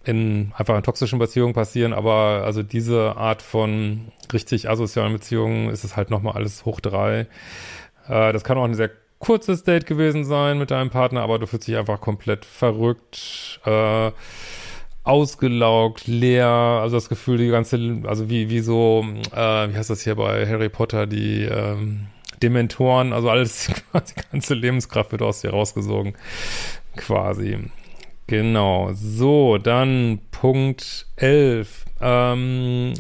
in 0.04 0.52
einfach 0.56 0.76
in 0.76 0.82
toxischen 0.82 1.18
Beziehungen 1.18 1.54
passieren, 1.54 1.92
aber 1.92 2.42
also 2.44 2.62
diese 2.62 3.16
Art 3.16 3.42
von 3.42 4.12
richtig 4.32 4.68
asozialen 4.68 5.12
Beziehungen 5.12 5.70
ist 5.70 5.84
es 5.84 5.96
halt 5.96 6.10
nochmal 6.10 6.34
alles 6.34 6.64
hoch 6.64 6.80
drei. 6.80 7.26
Äh, 8.08 8.32
das 8.32 8.44
kann 8.44 8.58
auch 8.58 8.64
ein 8.64 8.74
sehr 8.74 8.90
kurzes 9.18 9.64
Date 9.64 9.86
gewesen 9.86 10.24
sein 10.24 10.58
mit 10.58 10.70
deinem 10.70 10.90
Partner, 10.90 11.22
aber 11.22 11.38
du 11.38 11.46
fühlst 11.46 11.66
dich 11.66 11.76
einfach 11.76 12.00
komplett 12.00 12.44
verrückt. 12.44 13.60
Äh, 13.64 14.10
ausgelaugt, 15.04 16.06
leer, 16.06 16.46
also 16.46 16.96
das 16.96 17.08
Gefühl, 17.08 17.36
die 17.38 17.48
ganze, 17.48 18.00
also 18.04 18.28
wie, 18.30 18.48
wie 18.48 18.60
so, 18.60 19.06
äh, 19.32 19.68
wie 19.68 19.76
heißt 19.76 19.90
das 19.90 20.02
hier 20.02 20.16
bei 20.16 20.46
Harry 20.46 20.70
Potter, 20.70 21.06
die 21.06 21.42
ähm, 21.42 22.06
Dementoren, 22.42 23.12
also 23.12 23.30
alles, 23.30 23.70
die 23.94 24.22
ganze 24.32 24.54
Lebenskraft 24.54 25.12
wird 25.12 25.22
aus 25.22 25.42
dir 25.42 25.50
rausgesogen, 25.50 26.14
quasi. 26.96 27.58
Genau, 28.26 28.90
so, 28.94 29.58
dann 29.58 30.20
Punkt 30.30 31.06
11. 31.16 31.84
Ähm, 32.00 32.94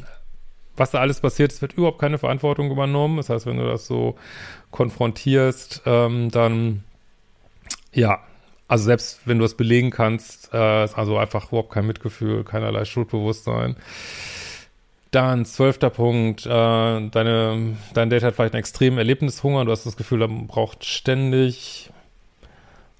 was 0.76 0.90
da 0.90 0.98
alles 0.98 1.20
passiert, 1.20 1.52
es 1.52 1.62
wird 1.62 1.74
überhaupt 1.74 2.00
keine 2.00 2.18
Verantwortung 2.18 2.70
übernommen. 2.70 3.16
Das 3.16 3.30
heißt, 3.30 3.46
wenn 3.46 3.56
du 3.56 3.66
das 3.66 3.86
so 3.86 4.16
konfrontierst, 4.70 5.82
ähm, 5.86 6.30
dann 6.30 6.84
ja, 7.92 8.18
also 8.74 8.86
selbst 8.86 9.20
wenn 9.24 9.38
du 9.38 9.44
es 9.44 9.54
belegen 9.54 9.90
kannst, 9.90 10.52
äh, 10.52 10.82
ist 10.82 10.98
also 10.98 11.16
einfach 11.16 11.46
überhaupt 11.52 11.70
kein 11.70 11.86
Mitgefühl, 11.86 12.42
keinerlei 12.42 12.84
Schuldbewusstsein. 12.84 13.76
Dann 15.12 15.44
zwölfter 15.44 15.90
Punkt, 15.90 16.44
äh, 16.44 16.48
deine, 16.50 17.76
dein 17.94 18.10
Date 18.10 18.24
hat 18.24 18.34
vielleicht 18.34 18.54
einen 18.54 18.58
extremen 18.58 18.98
Erlebnishunger, 18.98 19.64
du 19.64 19.70
hast 19.70 19.86
das 19.86 19.96
Gefühl, 19.96 20.22
er 20.22 20.28
braucht 20.28 20.84
ständig 20.84 21.90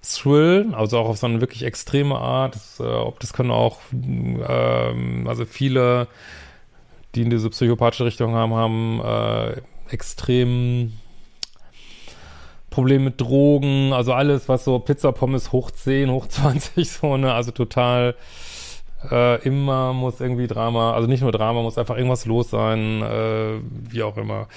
Thrill, 0.01 0.73
also 0.77 0.97
auch 0.97 1.09
auf 1.09 1.17
so 1.17 1.27
eine 1.27 1.41
wirklich 1.41 1.65
extreme 1.65 2.19
Art. 2.19 2.55
Das, 2.55 2.79
äh, 2.79 2.85
ob 2.85 3.19
das 3.19 3.33
können 3.33 3.51
auch, 3.51 3.81
ähm, 3.93 5.27
also 5.27 5.45
viele, 5.45 6.07
die 7.17 7.23
in 7.23 7.31
diese 7.31 7.51
psychopathische 7.51 8.05
Richtung 8.05 8.37
haben, 8.37 8.55
haben 8.55 9.01
äh, 9.01 9.61
extrem 9.93 10.93
Problem 12.75 13.05
mit 13.05 13.21
Drogen, 13.21 13.93
also 13.93 14.13
alles, 14.13 14.49
was 14.49 14.65
so 14.65 14.81
Pizza, 14.81 15.13
Pommes 15.13 15.53
hoch 15.53 15.71
10, 15.71 16.11
hoch 16.11 16.27
20, 16.27 16.91
so, 16.91 17.17
ne, 17.17 17.33
also 17.33 17.53
total 17.53 18.17
äh, 19.11 19.41
immer 19.47 19.93
muss 19.93 20.21
irgendwie 20.21 20.49
Drama, 20.49 20.93
also 20.93 21.07
nicht 21.07 21.21
nur 21.21 21.31
Drama, 21.31 21.63
muss 21.63 21.79
einfach 21.79 21.97
irgendwas 21.97 22.27
los 22.27 22.51
sein, 22.51 23.01
äh, 23.03 23.61
wie 23.91 24.03
auch 24.03 24.17
immer. 24.17 24.49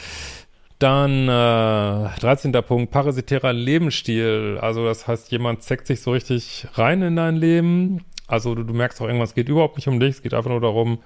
Dann 0.79 1.27
äh, 1.27 2.19
13. 2.19 2.51
Punkt, 2.51 2.91
parasitärer 2.91 3.53
Lebensstil. 3.53 4.57
Also 4.61 4.85
das 4.85 5.07
heißt, 5.07 5.31
jemand 5.31 5.63
zeckt 5.63 5.87
sich 5.87 6.01
so 6.01 6.11
richtig 6.11 6.67
rein 6.73 7.01
in 7.01 7.15
dein 7.15 7.35
Leben. 7.35 8.01
Also 8.27 8.55
du, 8.55 8.63
du 8.63 8.73
merkst 8.73 9.01
auch, 9.01 9.07
irgendwas 9.07 9.33
geht 9.33 9.49
überhaupt 9.49 9.77
nicht 9.77 9.87
um 9.87 9.99
dich. 9.99 10.09
Es 10.09 10.21
geht 10.21 10.33
einfach 10.33 10.51
nur 10.51 10.61
darum, 10.61 10.99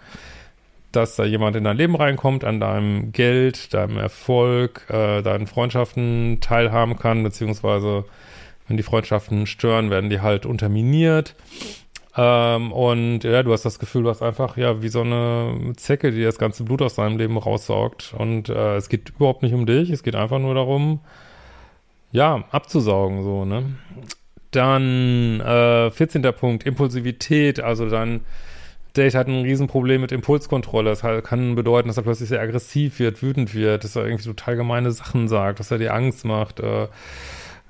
dass 0.91 1.15
da 1.15 1.25
jemand 1.25 1.55
in 1.55 1.63
dein 1.63 1.77
Leben 1.77 1.95
reinkommt, 1.95 2.43
an 2.43 2.59
deinem 2.59 3.11
Geld, 3.11 3.73
deinem 3.73 3.97
Erfolg, 3.97 4.85
äh, 4.89 5.21
deinen 5.21 5.47
Freundschaften 5.47 6.39
teilhaben 6.41 6.97
kann, 6.97 7.23
beziehungsweise 7.23 8.05
wenn 8.67 8.77
die 8.77 8.83
Freundschaften 8.83 9.47
stören, 9.47 9.89
werden 9.89 10.09
die 10.09 10.21
halt 10.21 10.45
unterminiert. 10.45 11.35
Ähm, 12.17 12.71
und 12.71 13.23
ja, 13.23 13.43
du 13.43 13.53
hast 13.53 13.63
das 13.63 13.79
Gefühl, 13.79 14.03
du 14.03 14.09
hast 14.09 14.21
einfach 14.21 14.57
ja 14.57 14.81
wie 14.81 14.89
so 14.89 15.01
eine 15.01 15.73
Zecke, 15.77 16.11
die 16.11 16.23
das 16.23 16.37
ganze 16.37 16.63
Blut 16.63 16.81
aus 16.81 16.95
deinem 16.95 17.17
Leben 17.17 17.37
raussaugt. 17.37 18.13
Und 18.17 18.49
äh, 18.49 18.75
es 18.75 18.89
geht 18.89 19.09
überhaupt 19.11 19.43
nicht 19.43 19.53
um 19.53 19.65
dich, 19.65 19.89
es 19.89 20.03
geht 20.03 20.15
einfach 20.15 20.39
nur 20.39 20.55
darum, 20.55 20.99
ja, 22.11 22.43
abzusaugen, 22.51 23.23
so, 23.23 23.45
ne? 23.45 23.75
Dann 24.51 25.39
äh, 25.39 25.91
14. 25.91 26.21
Punkt, 26.33 26.65
Impulsivität, 26.65 27.61
also 27.61 27.89
dann 27.89 28.21
Date 28.95 29.15
hat 29.15 29.27
ein 29.27 29.43
Riesenproblem 29.43 30.01
mit 30.01 30.11
Impulskontrolle. 30.11 30.89
Das 30.89 31.01
kann 31.23 31.55
bedeuten, 31.55 31.87
dass 31.87 31.97
er 31.97 32.03
plötzlich 32.03 32.29
sehr 32.29 32.41
aggressiv 32.41 32.99
wird, 32.99 33.21
wütend 33.21 33.53
wird, 33.53 33.83
dass 33.83 33.95
er 33.95 34.05
irgendwie 34.05 34.25
total 34.25 34.55
gemeine 34.57 34.91
Sachen 34.91 35.27
sagt, 35.27 35.59
dass 35.59 35.71
er 35.71 35.77
dir 35.77 35.93
Angst 35.93 36.25
macht. 36.25 36.59
Äh, 36.59 36.83
äh, 36.83 36.87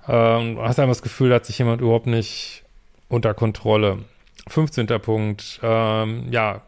hast 0.07 0.79
einfach 0.79 0.87
das 0.87 1.03
Gefühl, 1.03 1.29
da 1.29 1.35
hat 1.35 1.45
sich 1.45 1.59
jemand 1.59 1.81
überhaupt 1.81 2.07
nicht 2.07 2.63
unter 3.07 3.33
Kontrolle. 3.33 3.99
15. 4.47 4.87
Punkt, 4.87 5.59
ähm, 5.61 6.27
ja, 6.31 6.61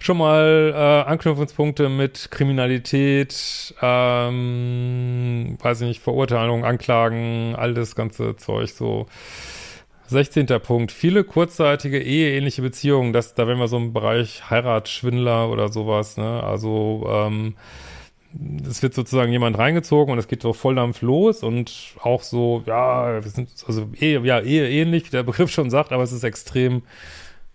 schon 0.00 0.18
mal 0.18 0.72
äh, 0.74 1.08
Anknüpfungspunkte 1.08 1.88
mit 1.88 2.30
Kriminalität, 2.30 3.74
ähm, 3.80 5.56
weiß 5.60 5.82
ich 5.82 5.88
nicht, 5.88 6.02
Verurteilung, 6.02 6.64
Anklagen, 6.64 7.54
all 7.56 7.74
das 7.74 7.94
ganze 7.94 8.36
Zeug 8.36 8.70
so. 8.70 9.06
16. 10.10 10.46
Punkt. 10.60 10.92
Viele 10.92 11.24
kurzzeitige 11.24 12.00
eheähnliche 12.02 12.62
Beziehungen. 12.62 13.12
Das, 13.12 13.34
da 13.34 13.46
wären 13.46 13.58
wir 13.58 13.68
so 13.68 13.76
im 13.76 13.92
Bereich 13.92 14.50
Heiratsschwindler 14.50 15.48
oder 15.48 15.68
sowas, 15.68 16.16
ne? 16.16 16.42
Also, 16.42 17.06
ähm, 17.08 17.54
es 18.68 18.82
wird 18.82 18.94
sozusagen 18.94 19.32
jemand 19.32 19.58
reingezogen 19.58 20.12
und 20.12 20.18
es 20.18 20.28
geht 20.28 20.42
so 20.42 20.52
Volldampf 20.52 21.02
los 21.02 21.42
und 21.42 21.94
auch 22.00 22.22
so, 22.22 22.62
ja, 22.66 23.22
wir 23.22 23.30
sind, 23.30 23.50
also 23.66 23.88
Ehe, 23.98 24.20
ja, 24.20 24.40
Ehe 24.40 24.68
ähnlich, 24.68 25.06
wie 25.06 25.10
der 25.10 25.22
Begriff 25.24 25.50
schon 25.50 25.70
sagt, 25.70 25.92
aber 25.92 26.02
es 26.02 26.12
ist 26.12 26.22
extrem 26.24 26.82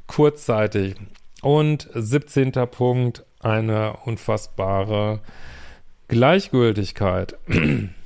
kurzzeitig. 0.08 0.96
Und 1.42 1.90
17. 1.94 2.52
Punkt, 2.72 3.24
eine 3.40 3.98
unfassbare 4.06 5.22
Gleichgültigkeit. 6.08 7.38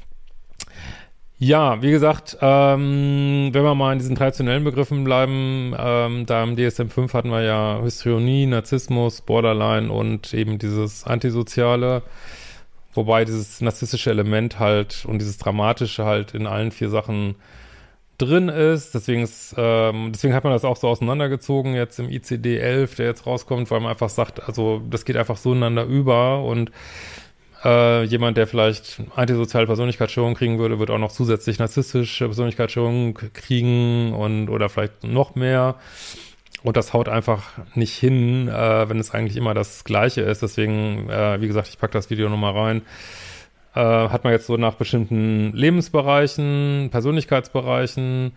ja, 1.41 1.81
wie 1.81 1.91
gesagt, 1.91 2.37
ähm, 2.41 3.49
wenn 3.53 3.63
wir 3.63 3.73
mal 3.73 3.93
in 3.93 3.99
diesen 3.99 4.15
traditionellen 4.15 4.65
Begriffen 4.65 5.05
bleiben, 5.05 5.73
ähm, 5.77 6.25
da 6.25 6.43
im 6.43 6.57
DSM-5 6.57 7.13
hatten 7.13 7.29
wir 7.29 7.41
ja 7.43 7.79
Hystrionie, 7.81 8.45
Narzissmus, 8.45 9.21
Borderline 9.21 9.89
und 9.89 10.33
eben 10.33 10.59
dieses 10.59 11.05
Antisoziale. 11.05 12.03
Wobei 12.93 13.23
dieses 13.23 13.61
narzisstische 13.61 14.09
Element 14.09 14.59
halt 14.59 15.05
und 15.05 15.19
dieses 15.19 15.37
Dramatische 15.37 16.03
halt 16.03 16.33
in 16.33 16.45
allen 16.45 16.71
vier 16.71 16.89
Sachen 16.89 17.35
drin 18.17 18.49
ist. 18.49 18.93
Deswegen 18.93 19.21
ist, 19.21 19.55
ähm, 19.57 20.11
deswegen 20.11 20.33
hat 20.33 20.43
man 20.43 20.51
das 20.51 20.65
auch 20.65 20.75
so 20.75 20.89
auseinandergezogen 20.89 21.73
jetzt 21.73 21.99
im 21.99 22.09
ICD 22.09 22.57
11, 22.57 22.95
der 22.95 23.05
jetzt 23.05 23.25
rauskommt, 23.25 23.71
weil 23.71 23.79
man 23.79 23.91
einfach 23.91 24.09
sagt, 24.09 24.45
also 24.45 24.81
das 24.89 25.05
geht 25.05 25.15
einfach 25.15 25.37
so 25.37 25.51
ineinander 25.53 25.85
über 25.85 26.43
und 26.43 26.69
äh, 27.63 28.03
jemand, 28.03 28.37
der 28.37 28.47
vielleicht 28.47 29.01
antisoziale 29.15 29.65
Persönlichkeitsstörungen 29.65 30.35
kriegen 30.35 30.59
würde, 30.59 30.79
wird 30.79 30.91
auch 30.91 30.97
noch 30.97 31.11
zusätzlich 31.11 31.59
narzisstische 31.59 32.25
Persönlichkeitsstörungen 32.25 33.13
kriegen 33.13 34.13
und 34.13 34.49
oder 34.49 34.69
vielleicht 34.69 35.03
noch 35.03 35.35
mehr. 35.35 35.75
Und 36.63 36.77
das 36.77 36.93
haut 36.93 37.07
einfach 37.07 37.51
nicht 37.73 37.93
hin, 37.93 38.49
äh, 38.49 38.89
wenn 38.89 38.99
es 38.99 39.11
eigentlich 39.11 39.37
immer 39.37 39.53
das 39.53 39.83
Gleiche 39.83 40.21
ist. 40.21 40.41
Deswegen, 40.41 41.09
äh, 41.09 41.39
wie 41.41 41.47
gesagt, 41.47 41.69
ich 41.69 41.79
packe 41.79 41.93
das 41.93 42.09
Video 42.09 42.29
nochmal 42.29 42.53
rein. 42.53 42.81
Äh, 43.75 44.09
hat 44.09 44.23
man 44.23 44.33
jetzt 44.33 44.47
so 44.47 44.57
nach 44.57 44.73
bestimmten 44.75 45.53
Lebensbereichen, 45.53 46.89
Persönlichkeitsbereichen 46.91 48.33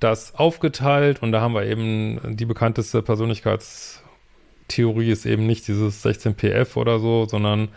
das 0.00 0.34
aufgeteilt. 0.34 1.22
Und 1.22 1.32
da 1.32 1.40
haben 1.40 1.54
wir 1.54 1.64
eben 1.64 2.36
die 2.36 2.46
bekannteste 2.46 3.02
Persönlichkeitstheorie 3.02 5.10
ist 5.10 5.26
eben 5.26 5.46
nicht 5.46 5.68
dieses 5.68 6.04
16pf 6.04 6.76
oder 6.76 6.98
so, 6.98 7.26
sondern 7.26 7.68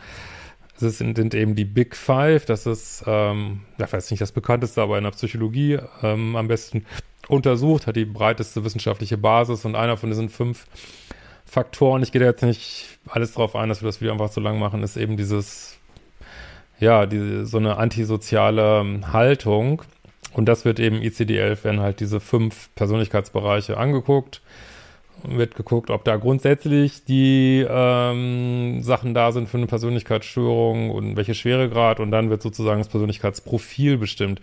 es 0.81 0.97
sind, 0.97 1.17
sind 1.17 1.33
eben 1.35 1.55
die 1.55 1.65
Big 1.65 1.95
Five. 1.95 2.45
Das 2.45 2.65
ist, 2.65 3.03
ähm, 3.07 3.61
ja, 3.77 3.91
weiß 3.91 4.11
nicht 4.11 4.21
das 4.21 4.31
bekannteste, 4.31 4.81
aber 4.81 4.97
in 4.97 5.03
der 5.03 5.11
Psychologie 5.11 5.79
ähm, 6.01 6.35
am 6.35 6.47
besten 6.47 6.85
untersucht, 7.27 7.87
hat 7.87 7.95
die 7.95 8.05
breiteste 8.05 8.63
wissenschaftliche 8.63 9.17
Basis 9.17 9.65
und 9.65 9.75
einer 9.75 9.97
von 9.97 10.09
diesen 10.09 10.29
fünf 10.29 10.65
Faktoren, 11.45 12.03
ich 12.03 12.11
gehe 12.11 12.23
jetzt 12.23 12.43
nicht 12.43 12.99
alles 13.07 13.33
drauf 13.33 13.55
ein, 13.55 13.69
dass 13.69 13.81
wir 13.81 13.87
das 13.87 14.01
Video 14.01 14.13
einfach 14.13 14.29
so 14.29 14.39
lang 14.39 14.59
machen, 14.59 14.83
ist 14.83 14.97
eben 14.97 15.17
dieses, 15.17 15.77
ja, 16.79 17.05
diese, 17.05 17.45
so 17.45 17.57
eine 17.57 17.77
antisoziale 17.77 18.81
ähm, 18.81 19.13
Haltung. 19.13 19.81
Und 20.33 20.45
das 20.45 20.63
wird 20.63 20.79
eben 20.79 20.97
ICD-11, 20.97 21.63
werden 21.63 21.79
halt 21.79 21.99
diese 21.99 22.19
fünf 22.19 22.69
Persönlichkeitsbereiche 22.75 23.77
angeguckt. 23.77 24.41
Wird 25.27 25.55
geguckt, 25.55 25.89
ob 25.89 26.03
da 26.03 26.15
grundsätzlich 26.17 27.03
die 27.05 27.65
ähm, 27.67 28.81
Sachen 28.81 29.13
da 29.13 29.31
sind 29.31 29.49
für 29.49 29.57
eine 29.57 29.67
Persönlichkeitsstörung 29.67 30.91
und 30.91 31.15
welche 31.17 31.33
Schweregrad. 31.33 31.99
Und 31.99 32.11
dann 32.11 32.29
wird 32.29 32.41
sozusagen 32.41 32.79
das 32.79 32.89
Persönlichkeitsprofil 32.89 33.97
bestimmt. 33.97 34.41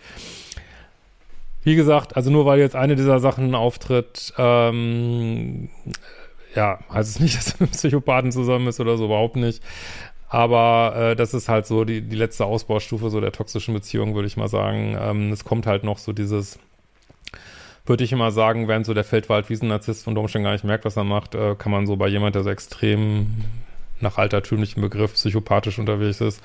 Wie 1.65 1.75
gesagt, 1.75 2.15
also 2.15 2.31
nur 2.31 2.47
weil 2.47 2.61
jetzt 2.61 2.77
eine 2.77 2.95
dieser 2.95 3.19
Sachen 3.19 3.55
auftritt, 3.55 4.33
ähm, 4.39 5.69
ja, 6.55 6.79
heißt 6.93 7.11
es 7.11 7.21
nicht, 7.21 7.37
dass 7.37 7.55
er 7.55 7.57
mit 7.61 7.73
Psychopathen 7.73 8.33
zusammen 8.33 8.69
ist 8.69 8.79
oder 8.81 8.97
so, 8.97 9.07
überhaupt 9.07 9.37
nicht. 9.37 9.63
Aber 10.29 10.95
äh, 10.97 11.17
das 11.17 11.35
ist 11.35 11.49
halt 11.49 11.67
so 11.67 11.85
die, 11.85 12.03
die 12.03 12.17
letzte 12.17 12.45
Ausbaustufe 12.45 13.11
so 13.11 13.21
der 13.21 13.33
toxischen 13.33 13.75
Beziehung, 13.75 14.15
würde 14.15 14.27
ich 14.27 14.37
mal 14.37 14.49
sagen. 14.49 14.97
Ähm, 15.01 15.33
es 15.33 15.45
kommt 15.45 15.67
halt 15.67 15.85
noch 15.85 15.99
so 15.99 16.13
dieses, 16.13 16.59
würde 17.87 18.05
ich 18.05 18.13
immer 18.13 18.31
sagen, 18.31 18.69
während 18.69 18.87
so 18.87 18.95
der 18.95 19.05
Feldwald-Wiesen-Narzisst 19.05 20.05
von 20.05 20.15
Domstein 20.15 20.43
gar 20.43 20.53
nicht 20.53 20.65
merkt, 20.65 20.85
was 20.85 20.97
er 20.97 21.05
macht, 21.05 21.35
äh, 21.35 21.55
kann 21.57 21.73
man 21.73 21.87
so 21.87 21.97
bei 21.97 22.09
jemand, 22.09 22.35
der 22.35 22.43
so 22.43 22.51
extrem 22.51 23.45
nach 24.01 24.19
altertümlichem 24.19 24.83
Begriff 24.83 25.15
psychopathisch 25.15 25.79
unterwegs 25.79 26.21
ist, 26.21 26.43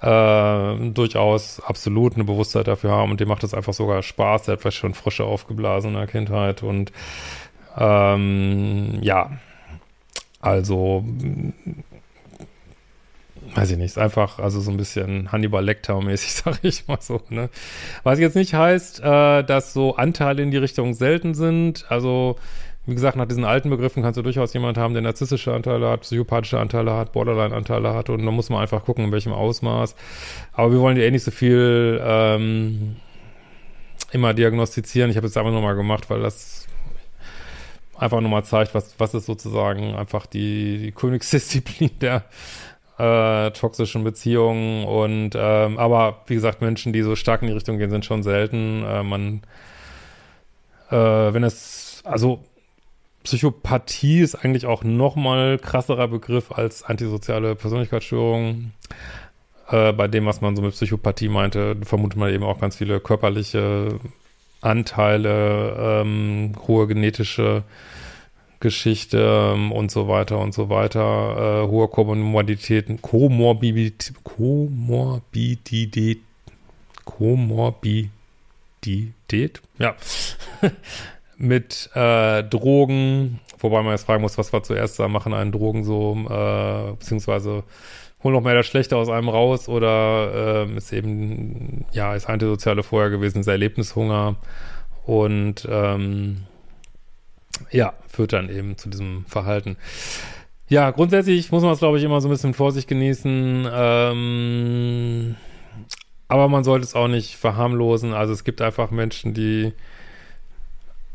äh, 0.00 0.90
durchaus 0.90 1.60
absolut 1.60 2.14
eine 2.14 2.24
Bewusstheit 2.24 2.66
dafür 2.66 2.90
haben. 2.90 3.10
Und 3.10 3.20
dem 3.20 3.28
macht 3.28 3.44
es 3.44 3.54
einfach 3.54 3.72
sogar 3.72 4.02
Spaß. 4.02 4.44
Der 4.44 4.54
hat 4.54 4.60
vielleicht 4.60 4.78
schon 4.78 4.94
Frische 4.94 5.24
aufgeblasen 5.24 5.90
in 5.90 5.96
der 5.96 6.06
Kindheit. 6.06 6.62
Und 6.62 6.92
ähm, 7.76 8.98
ja, 9.00 9.30
also 10.40 11.04
weiß 13.54 13.70
ich 13.70 13.76
nicht, 13.76 13.86
ist 13.86 13.98
einfach, 13.98 14.38
also 14.38 14.60
so 14.60 14.70
ein 14.70 14.76
bisschen 14.76 15.30
Hannibal 15.30 15.64
Lecter-mäßig, 15.64 16.32
sag 16.44 16.58
ich 16.62 16.86
mal 16.88 16.98
so, 17.00 17.20
ne? 17.28 17.50
Was 18.02 18.18
jetzt 18.18 18.36
nicht 18.36 18.54
heißt, 18.54 19.00
äh, 19.00 19.42
dass 19.42 19.72
so 19.72 19.96
Anteile 19.96 20.42
in 20.42 20.50
die 20.50 20.56
Richtung 20.56 20.94
selten 20.94 21.34
sind, 21.34 21.86
also 21.88 22.36
wie 22.84 22.94
gesagt, 22.94 23.16
nach 23.16 23.28
diesen 23.28 23.44
alten 23.44 23.70
Begriffen 23.70 24.02
kannst 24.02 24.18
du 24.18 24.22
durchaus 24.22 24.52
jemand 24.54 24.76
haben, 24.76 24.92
der 24.92 25.02
narzisstische 25.02 25.54
Anteile 25.54 25.88
hat, 25.88 26.00
psychopathische 26.00 26.58
Anteile 26.58 26.92
hat, 26.92 27.12
Borderline-Anteile 27.12 27.94
hat 27.94 28.10
und 28.10 28.24
da 28.24 28.30
muss 28.32 28.50
man 28.50 28.60
einfach 28.60 28.84
gucken, 28.84 29.04
in 29.04 29.12
welchem 29.12 29.32
Ausmaß. 29.32 29.94
Aber 30.52 30.72
wir 30.72 30.80
wollen 30.80 30.96
dir 30.96 31.06
eh 31.06 31.10
nicht 31.12 31.22
so 31.22 31.30
viel 31.30 32.00
ähm, 32.04 32.96
immer 34.10 34.34
diagnostizieren. 34.34 35.10
Ich 35.10 35.16
habe 35.16 35.28
es 35.28 35.36
einfach 35.36 35.52
nochmal 35.52 35.76
gemacht, 35.76 36.10
weil 36.10 36.22
das 36.22 36.66
einfach 37.96 38.20
nochmal 38.20 38.44
zeigt, 38.44 38.74
was, 38.74 38.94
was 38.98 39.14
ist 39.14 39.26
sozusagen 39.26 39.94
einfach 39.94 40.26
die, 40.26 40.78
die 40.78 40.92
Königsdisziplin 40.92 41.90
der 42.00 42.24
äh, 42.98 43.50
toxischen 43.52 44.04
Beziehungen 44.04 44.84
und 44.84 45.30
ähm, 45.34 45.78
aber 45.78 46.22
wie 46.26 46.34
gesagt, 46.34 46.60
Menschen, 46.60 46.92
die 46.92 47.02
so 47.02 47.16
stark 47.16 47.42
in 47.42 47.48
die 47.48 47.54
Richtung 47.54 47.78
gehen, 47.78 47.90
sind 47.90 48.04
schon 48.04 48.22
selten. 48.22 48.84
Äh, 48.84 49.02
man 49.02 49.42
äh, 50.90 50.96
wenn 50.96 51.44
es 51.44 52.02
also 52.04 52.44
Psychopathie 53.24 54.20
ist 54.20 54.34
eigentlich 54.34 54.66
auch 54.66 54.82
noch 54.82 55.14
mal 55.16 55.58
krasserer 55.58 56.08
Begriff 56.08 56.50
als 56.52 56.82
antisoziale 56.82 57.54
Persönlichkeitsstörung. 57.54 58.72
Äh, 59.68 59.92
bei 59.92 60.08
dem, 60.08 60.26
was 60.26 60.40
man 60.40 60.56
so 60.56 60.62
mit 60.62 60.72
Psychopathie 60.72 61.28
meinte, 61.28 61.76
vermutet 61.84 62.18
man 62.18 62.32
eben 62.32 62.44
auch 62.44 62.60
ganz 62.60 62.76
viele 62.76 63.00
körperliche 63.00 64.00
Anteile, 64.60 66.02
ähm, 66.02 66.52
hohe 66.66 66.86
genetische 66.86 67.62
Geschichte 68.62 69.52
ähm, 69.54 69.70
und 69.72 69.90
so 69.90 70.08
weiter 70.08 70.38
und 70.38 70.54
so 70.54 70.70
weiter, 70.70 71.64
äh, 71.64 71.68
hohe 71.68 71.88
Komorbiditäten, 71.88 73.02
Komorbidität, 73.02 74.14
Komorbidität, 74.24 76.22
Komorbidität, 77.04 78.10
ja, 79.78 79.94
mit 81.36 81.90
äh, 81.94 82.44
Drogen, 82.44 83.40
wobei 83.58 83.82
man 83.82 83.92
jetzt 83.92 84.06
fragen 84.06 84.22
muss, 84.22 84.38
was 84.38 84.52
war 84.54 84.62
zuerst 84.62 84.98
da, 84.98 85.08
machen 85.08 85.34
einen 85.34 85.52
Drogen 85.52 85.84
so, 85.84 86.16
äh, 86.30 86.92
beziehungsweise 86.92 87.64
holen 88.22 88.34
noch 88.34 88.42
mehr 88.42 88.54
das 88.54 88.66
Schlechte 88.66 88.96
aus 88.96 89.08
einem 89.08 89.28
raus 89.28 89.68
oder 89.68 90.66
äh, 90.66 90.76
ist 90.76 90.92
eben, 90.92 91.84
ja, 91.92 92.14
ist 92.14 92.28
antisoziale 92.28 92.84
vorher 92.84 93.10
gewesen, 93.10 93.40
ist 93.40 93.48
Erlebnishunger 93.48 94.36
und 95.04 95.66
ähm, 95.68 96.44
ja, 97.70 97.94
führt 98.08 98.32
dann 98.32 98.48
eben 98.48 98.76
zu 98.76 98.88
diesem 98.88 99.24
Verhalten. 99.26 99.76
Ja, 100.68 100.90
grundsätzlich 100.90 101.52
muss 101.52 101.62
man 101.62 101.72
es, 101.72 101.80
glaube 101.80 101.98
ich, 101.98 102.04
immer 102.04 102.20
so 102.20 102.28
ein 102.28 102.30
bisschen 102.30 102.54
Vorsicht 102.54 102.88
genießen. 102.88 103.68
Ähm, 103.70 105.36
aber 106.28 106.48
man 106.48 106.64
sollte 106.64 106.84
es 106.84 106.94
auch 106.94 107.08
nicht 107.08 107.36
verharmlosen. 107.36 108.14
Also 108.14 108.32
es 108.32 108.44
gibt 108.44 108.62
einfach 108.62 108.90
Menschen, 108.90 109.34
die 109.34 109.72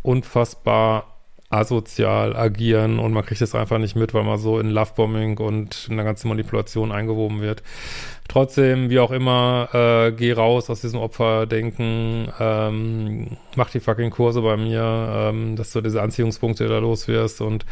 unfassbar 0.04 1.17
asozial 1.50 2.36
agieren 2.36 3.00
und 3.00 3.14
man 3.14 3.26
kriegt 3.26 3.42
es 3.42 3.56
einfach 3.56 3.78
nicht 3.78 3.96
mit, 3.96 4.14
weil 4.14 4.24
man 4.24 4.38
so 4.38 4.60
in 4.60 4.70
Lovebombing 4.70 5.38
und 5.38 5.88
in 5.90 5.96
der 5.96 6.06
ganzen 6.06 6.28
Manipulation 6.28 6.92
eingewoben 6.92 7.40
wird. 7.40 7.64
Trotzdem, 8.28 8.90
wie 8.90 9.00
auch 9.00 9.12
immer, 9.12 9.70
äh, 9.74 10.12
geh 10.12 10.34
raus 10.34 10.70
aus 10.70 10.82
diesem 10.82 11.00
Opferdenken, 11.00 12.32
ähm, 12.40 13.38
mach 13.56 13.70
die 13.70 13.80
fucking 13.80 14.10
Kurse 14.10 14.42
bei 14.42 14.58
mir, 14.58 14.82
ähm, 14.84 15.56
dass 15.56 15.72
du 15.72 15.80
diese 15.80 16.02
Anziehungspunkte 16.02 16.68
da 16.68 16.80
los 16.80 17.08
wirst 17.08 17.40
und 17.40 17.66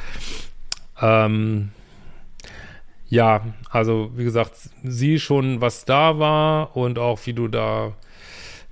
ähm, 1.02 1.72
ja, 3.08 3.42
also 3.70 4.12
wie 4.16 4.24
gesagt, 4.24 4.54
sieh 4.84 5.20
schon, 5.20 5.60
was 5.60 5.84
da 5.86 6.18
war 6.18 6.78
und 6.78 6.98
auch 6.98 7.20
wie 7.26 7.34
du 7.34 7.50
da 7.50 7.94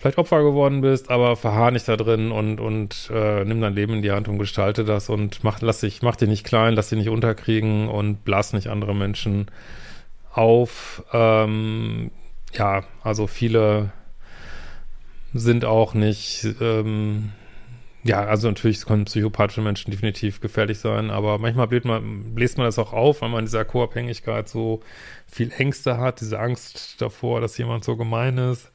vielleicht 0.04 0.18
Opfer 0.18 0.44
geworden 0.44 0.82
bist, 0.82 1.10
aber 1.10 1.38
verharr 1.38 1.72
nicht 1.72 1.88
da 1.88 1.96
drin 1.96 2.34
und, 2.34 2.60
und 2.60 3.10
äh, 3.10 3.46
nimm 3.46 3.62
dein 3.62 3.74
Leben 3.74 3.94
in 3.94 4.02
die 4.02 4.12
Hand 4.12 4.28
und 4.28 4.38
gestalte 4.38 4.84
das 4.84 5.08
und 5.08 5.46
mach, 5.46 5.62
lass 5.62 5.80
dich, 5.80 6.02
mach 6.02 6.18
dich 6.18 6.28
nicht 6.28 6.46
klein, 6.46 6.74
lass 6.74 6.90
dich 6.90 7.00
nicht 7.00 7.08
unterkriegen 7.08 7.88
und 7.88 8.26
blas 8.26 8.52
nicht 8.52 8.68
andere 8.68 8.94
Menschen 8.94 9.50
auf. 10.34 11.06
Ähm, 11.14 12.12
ja, 12.52 12.84
also 13.02 13.28
viele 13.28 13.94
sind 15.34 15.64
auch 15.64 15.94
nicht, 15.94 16.50
ähm, 16.60 17.32
ja, 18.04 18.26
also 18.26 18.50
natürlich 18.50 18.86
können 18.86 19.06
psychopathische 19.06 19.62
Menschen 19.62 19.92
definitiv 19.92 20.42
gefährlich 20.42 20.80
sein, 20.80 21.12
aber 21.12 21.38
manchmal 21.38 21.68
bläst 21.68 21.86
man, 21.86 22.36
bläst 22.36 22.58
man 22.58 22.68
das 22.68 22.78
auch 22.78 22.92
auf, 22.92 23.22
weil 23.22 23.30
man 23.30 23.40
in 23.40 23.46
dieser 23.46 23.64
Co-Abhängigkeit 23.64 24.50
so 24.50 24.82
viel 25.28 25.54
Ängste 25.58 25.98
hat, 25.98 26.20
diese 26.20 26.42
Angst 26.42 27.02
davor, 27.02 27.40
dass 27.40 27.58
jemand 27.58 27.86
so 27.86 27.96
gemein 27.96 28.38
ist. 28.38 28.70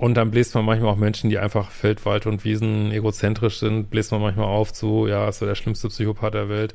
Und 0.00 0.14
dann 0.14 0.30
bläst 0.30 0.54
man 0.54 0.64
manchmal 0.64 0.90
auch 0.90 0.96
Menschen, 0.96 1.28
die 1.28 1.38
einfach 1.38 1.70
Feld, 1.70 2.06
Wald 2.06 2.24
und 2.24 2.42
Wiesen 2.42 2.90
egozentrisch 2.90 3.58
sind, 3.58 3.90
bläst 3.90 4.12
man 4.12 4.22
manchmal 4.22 4.46
auf 4.46 4.72
zu, 4.72 5.06
ja, 5.06 5.28
ist 5.28 5.40
so 5.40 5.44
der 5.44 5.54
schlimmste 5.54 5.88
Psychopath 5.88 6.32
der 6.32 6.48
Welt. 6.48 6.72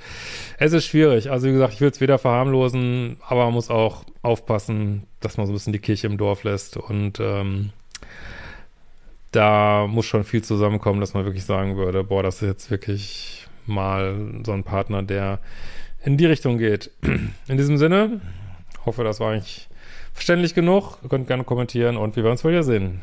Es 0.60 0.74
ist 0.74 0.86
schwierig. 0.86 1.32
Also 1.32 1.48
wie 1.48 1.52
gesagt, 1.54 1.74
ich 1.74 1.82
will 1.82 1.90
es 1.90 2.00
weder 2.00 2.20
verharmlosen, 2.20 3.18
aber 3.28 3.46
man 3.46 3.56
muss 3.56 3.72
auch 3.72 4.04
aufpassen, 4.22 5.08
dass 5.22 5.38
man 5.38 5.48
so 5.48 5.54
ein 5.54 5.56
bisschen 5.56 5.74
die 5.74 5.80
Kirche 5.80 6.06
im 6.06 6.20
Dorf 6.20 6.44
lässt. 6.44 6.78
Und 6.78 7.20
ähm, 7.20 7.72
da 9.32 9.88
muss 9.88 10.06
schon 10.06 10.24
viel 10.24 10.44
zusammenkommen, 10.44 11.00
dass 11.00 11.16
man 11.16 11.26
wirklich 11.26 11.46
sagen 11.46 11.78
würde, 11.78 12.04
boah, 12.04 12.22
das 12.22 12.44
ist 12.44 12.48
jetzt 12.48 12.70
wirklich 12.70 13.48
mal 13.66 14.16
so 14.46 14.52
ein 14.52 14.64
Partner, 14.64 15.02
der 15.02 15.40
in 16.04 16.18
die 16.18 16.28
Richtung 16.28 16.60
geht. 16.60 16.92
In 17.48 17.58
diesem 17.58 17.78
Sinne, 17.78 18.22
hoffe, 18.86 19.04
das 19.04 19.20
war 19.20 19.32
eigentlich 19.32 19.68
verständlich 20.14 20.54
genug. 20.54 21.00
Ihr 21.02 21.10
könnt 21.10 21.26
gerne 21.26 21.44
kommentieren 21.44 21.98
und 21.98 22.16
wir 22.16 22.22
werden 22.22 22.34
uns 22.34 22.44
wohl 22.44 22.52
wieder 22.52 22.62
sehen. 22.62 23.02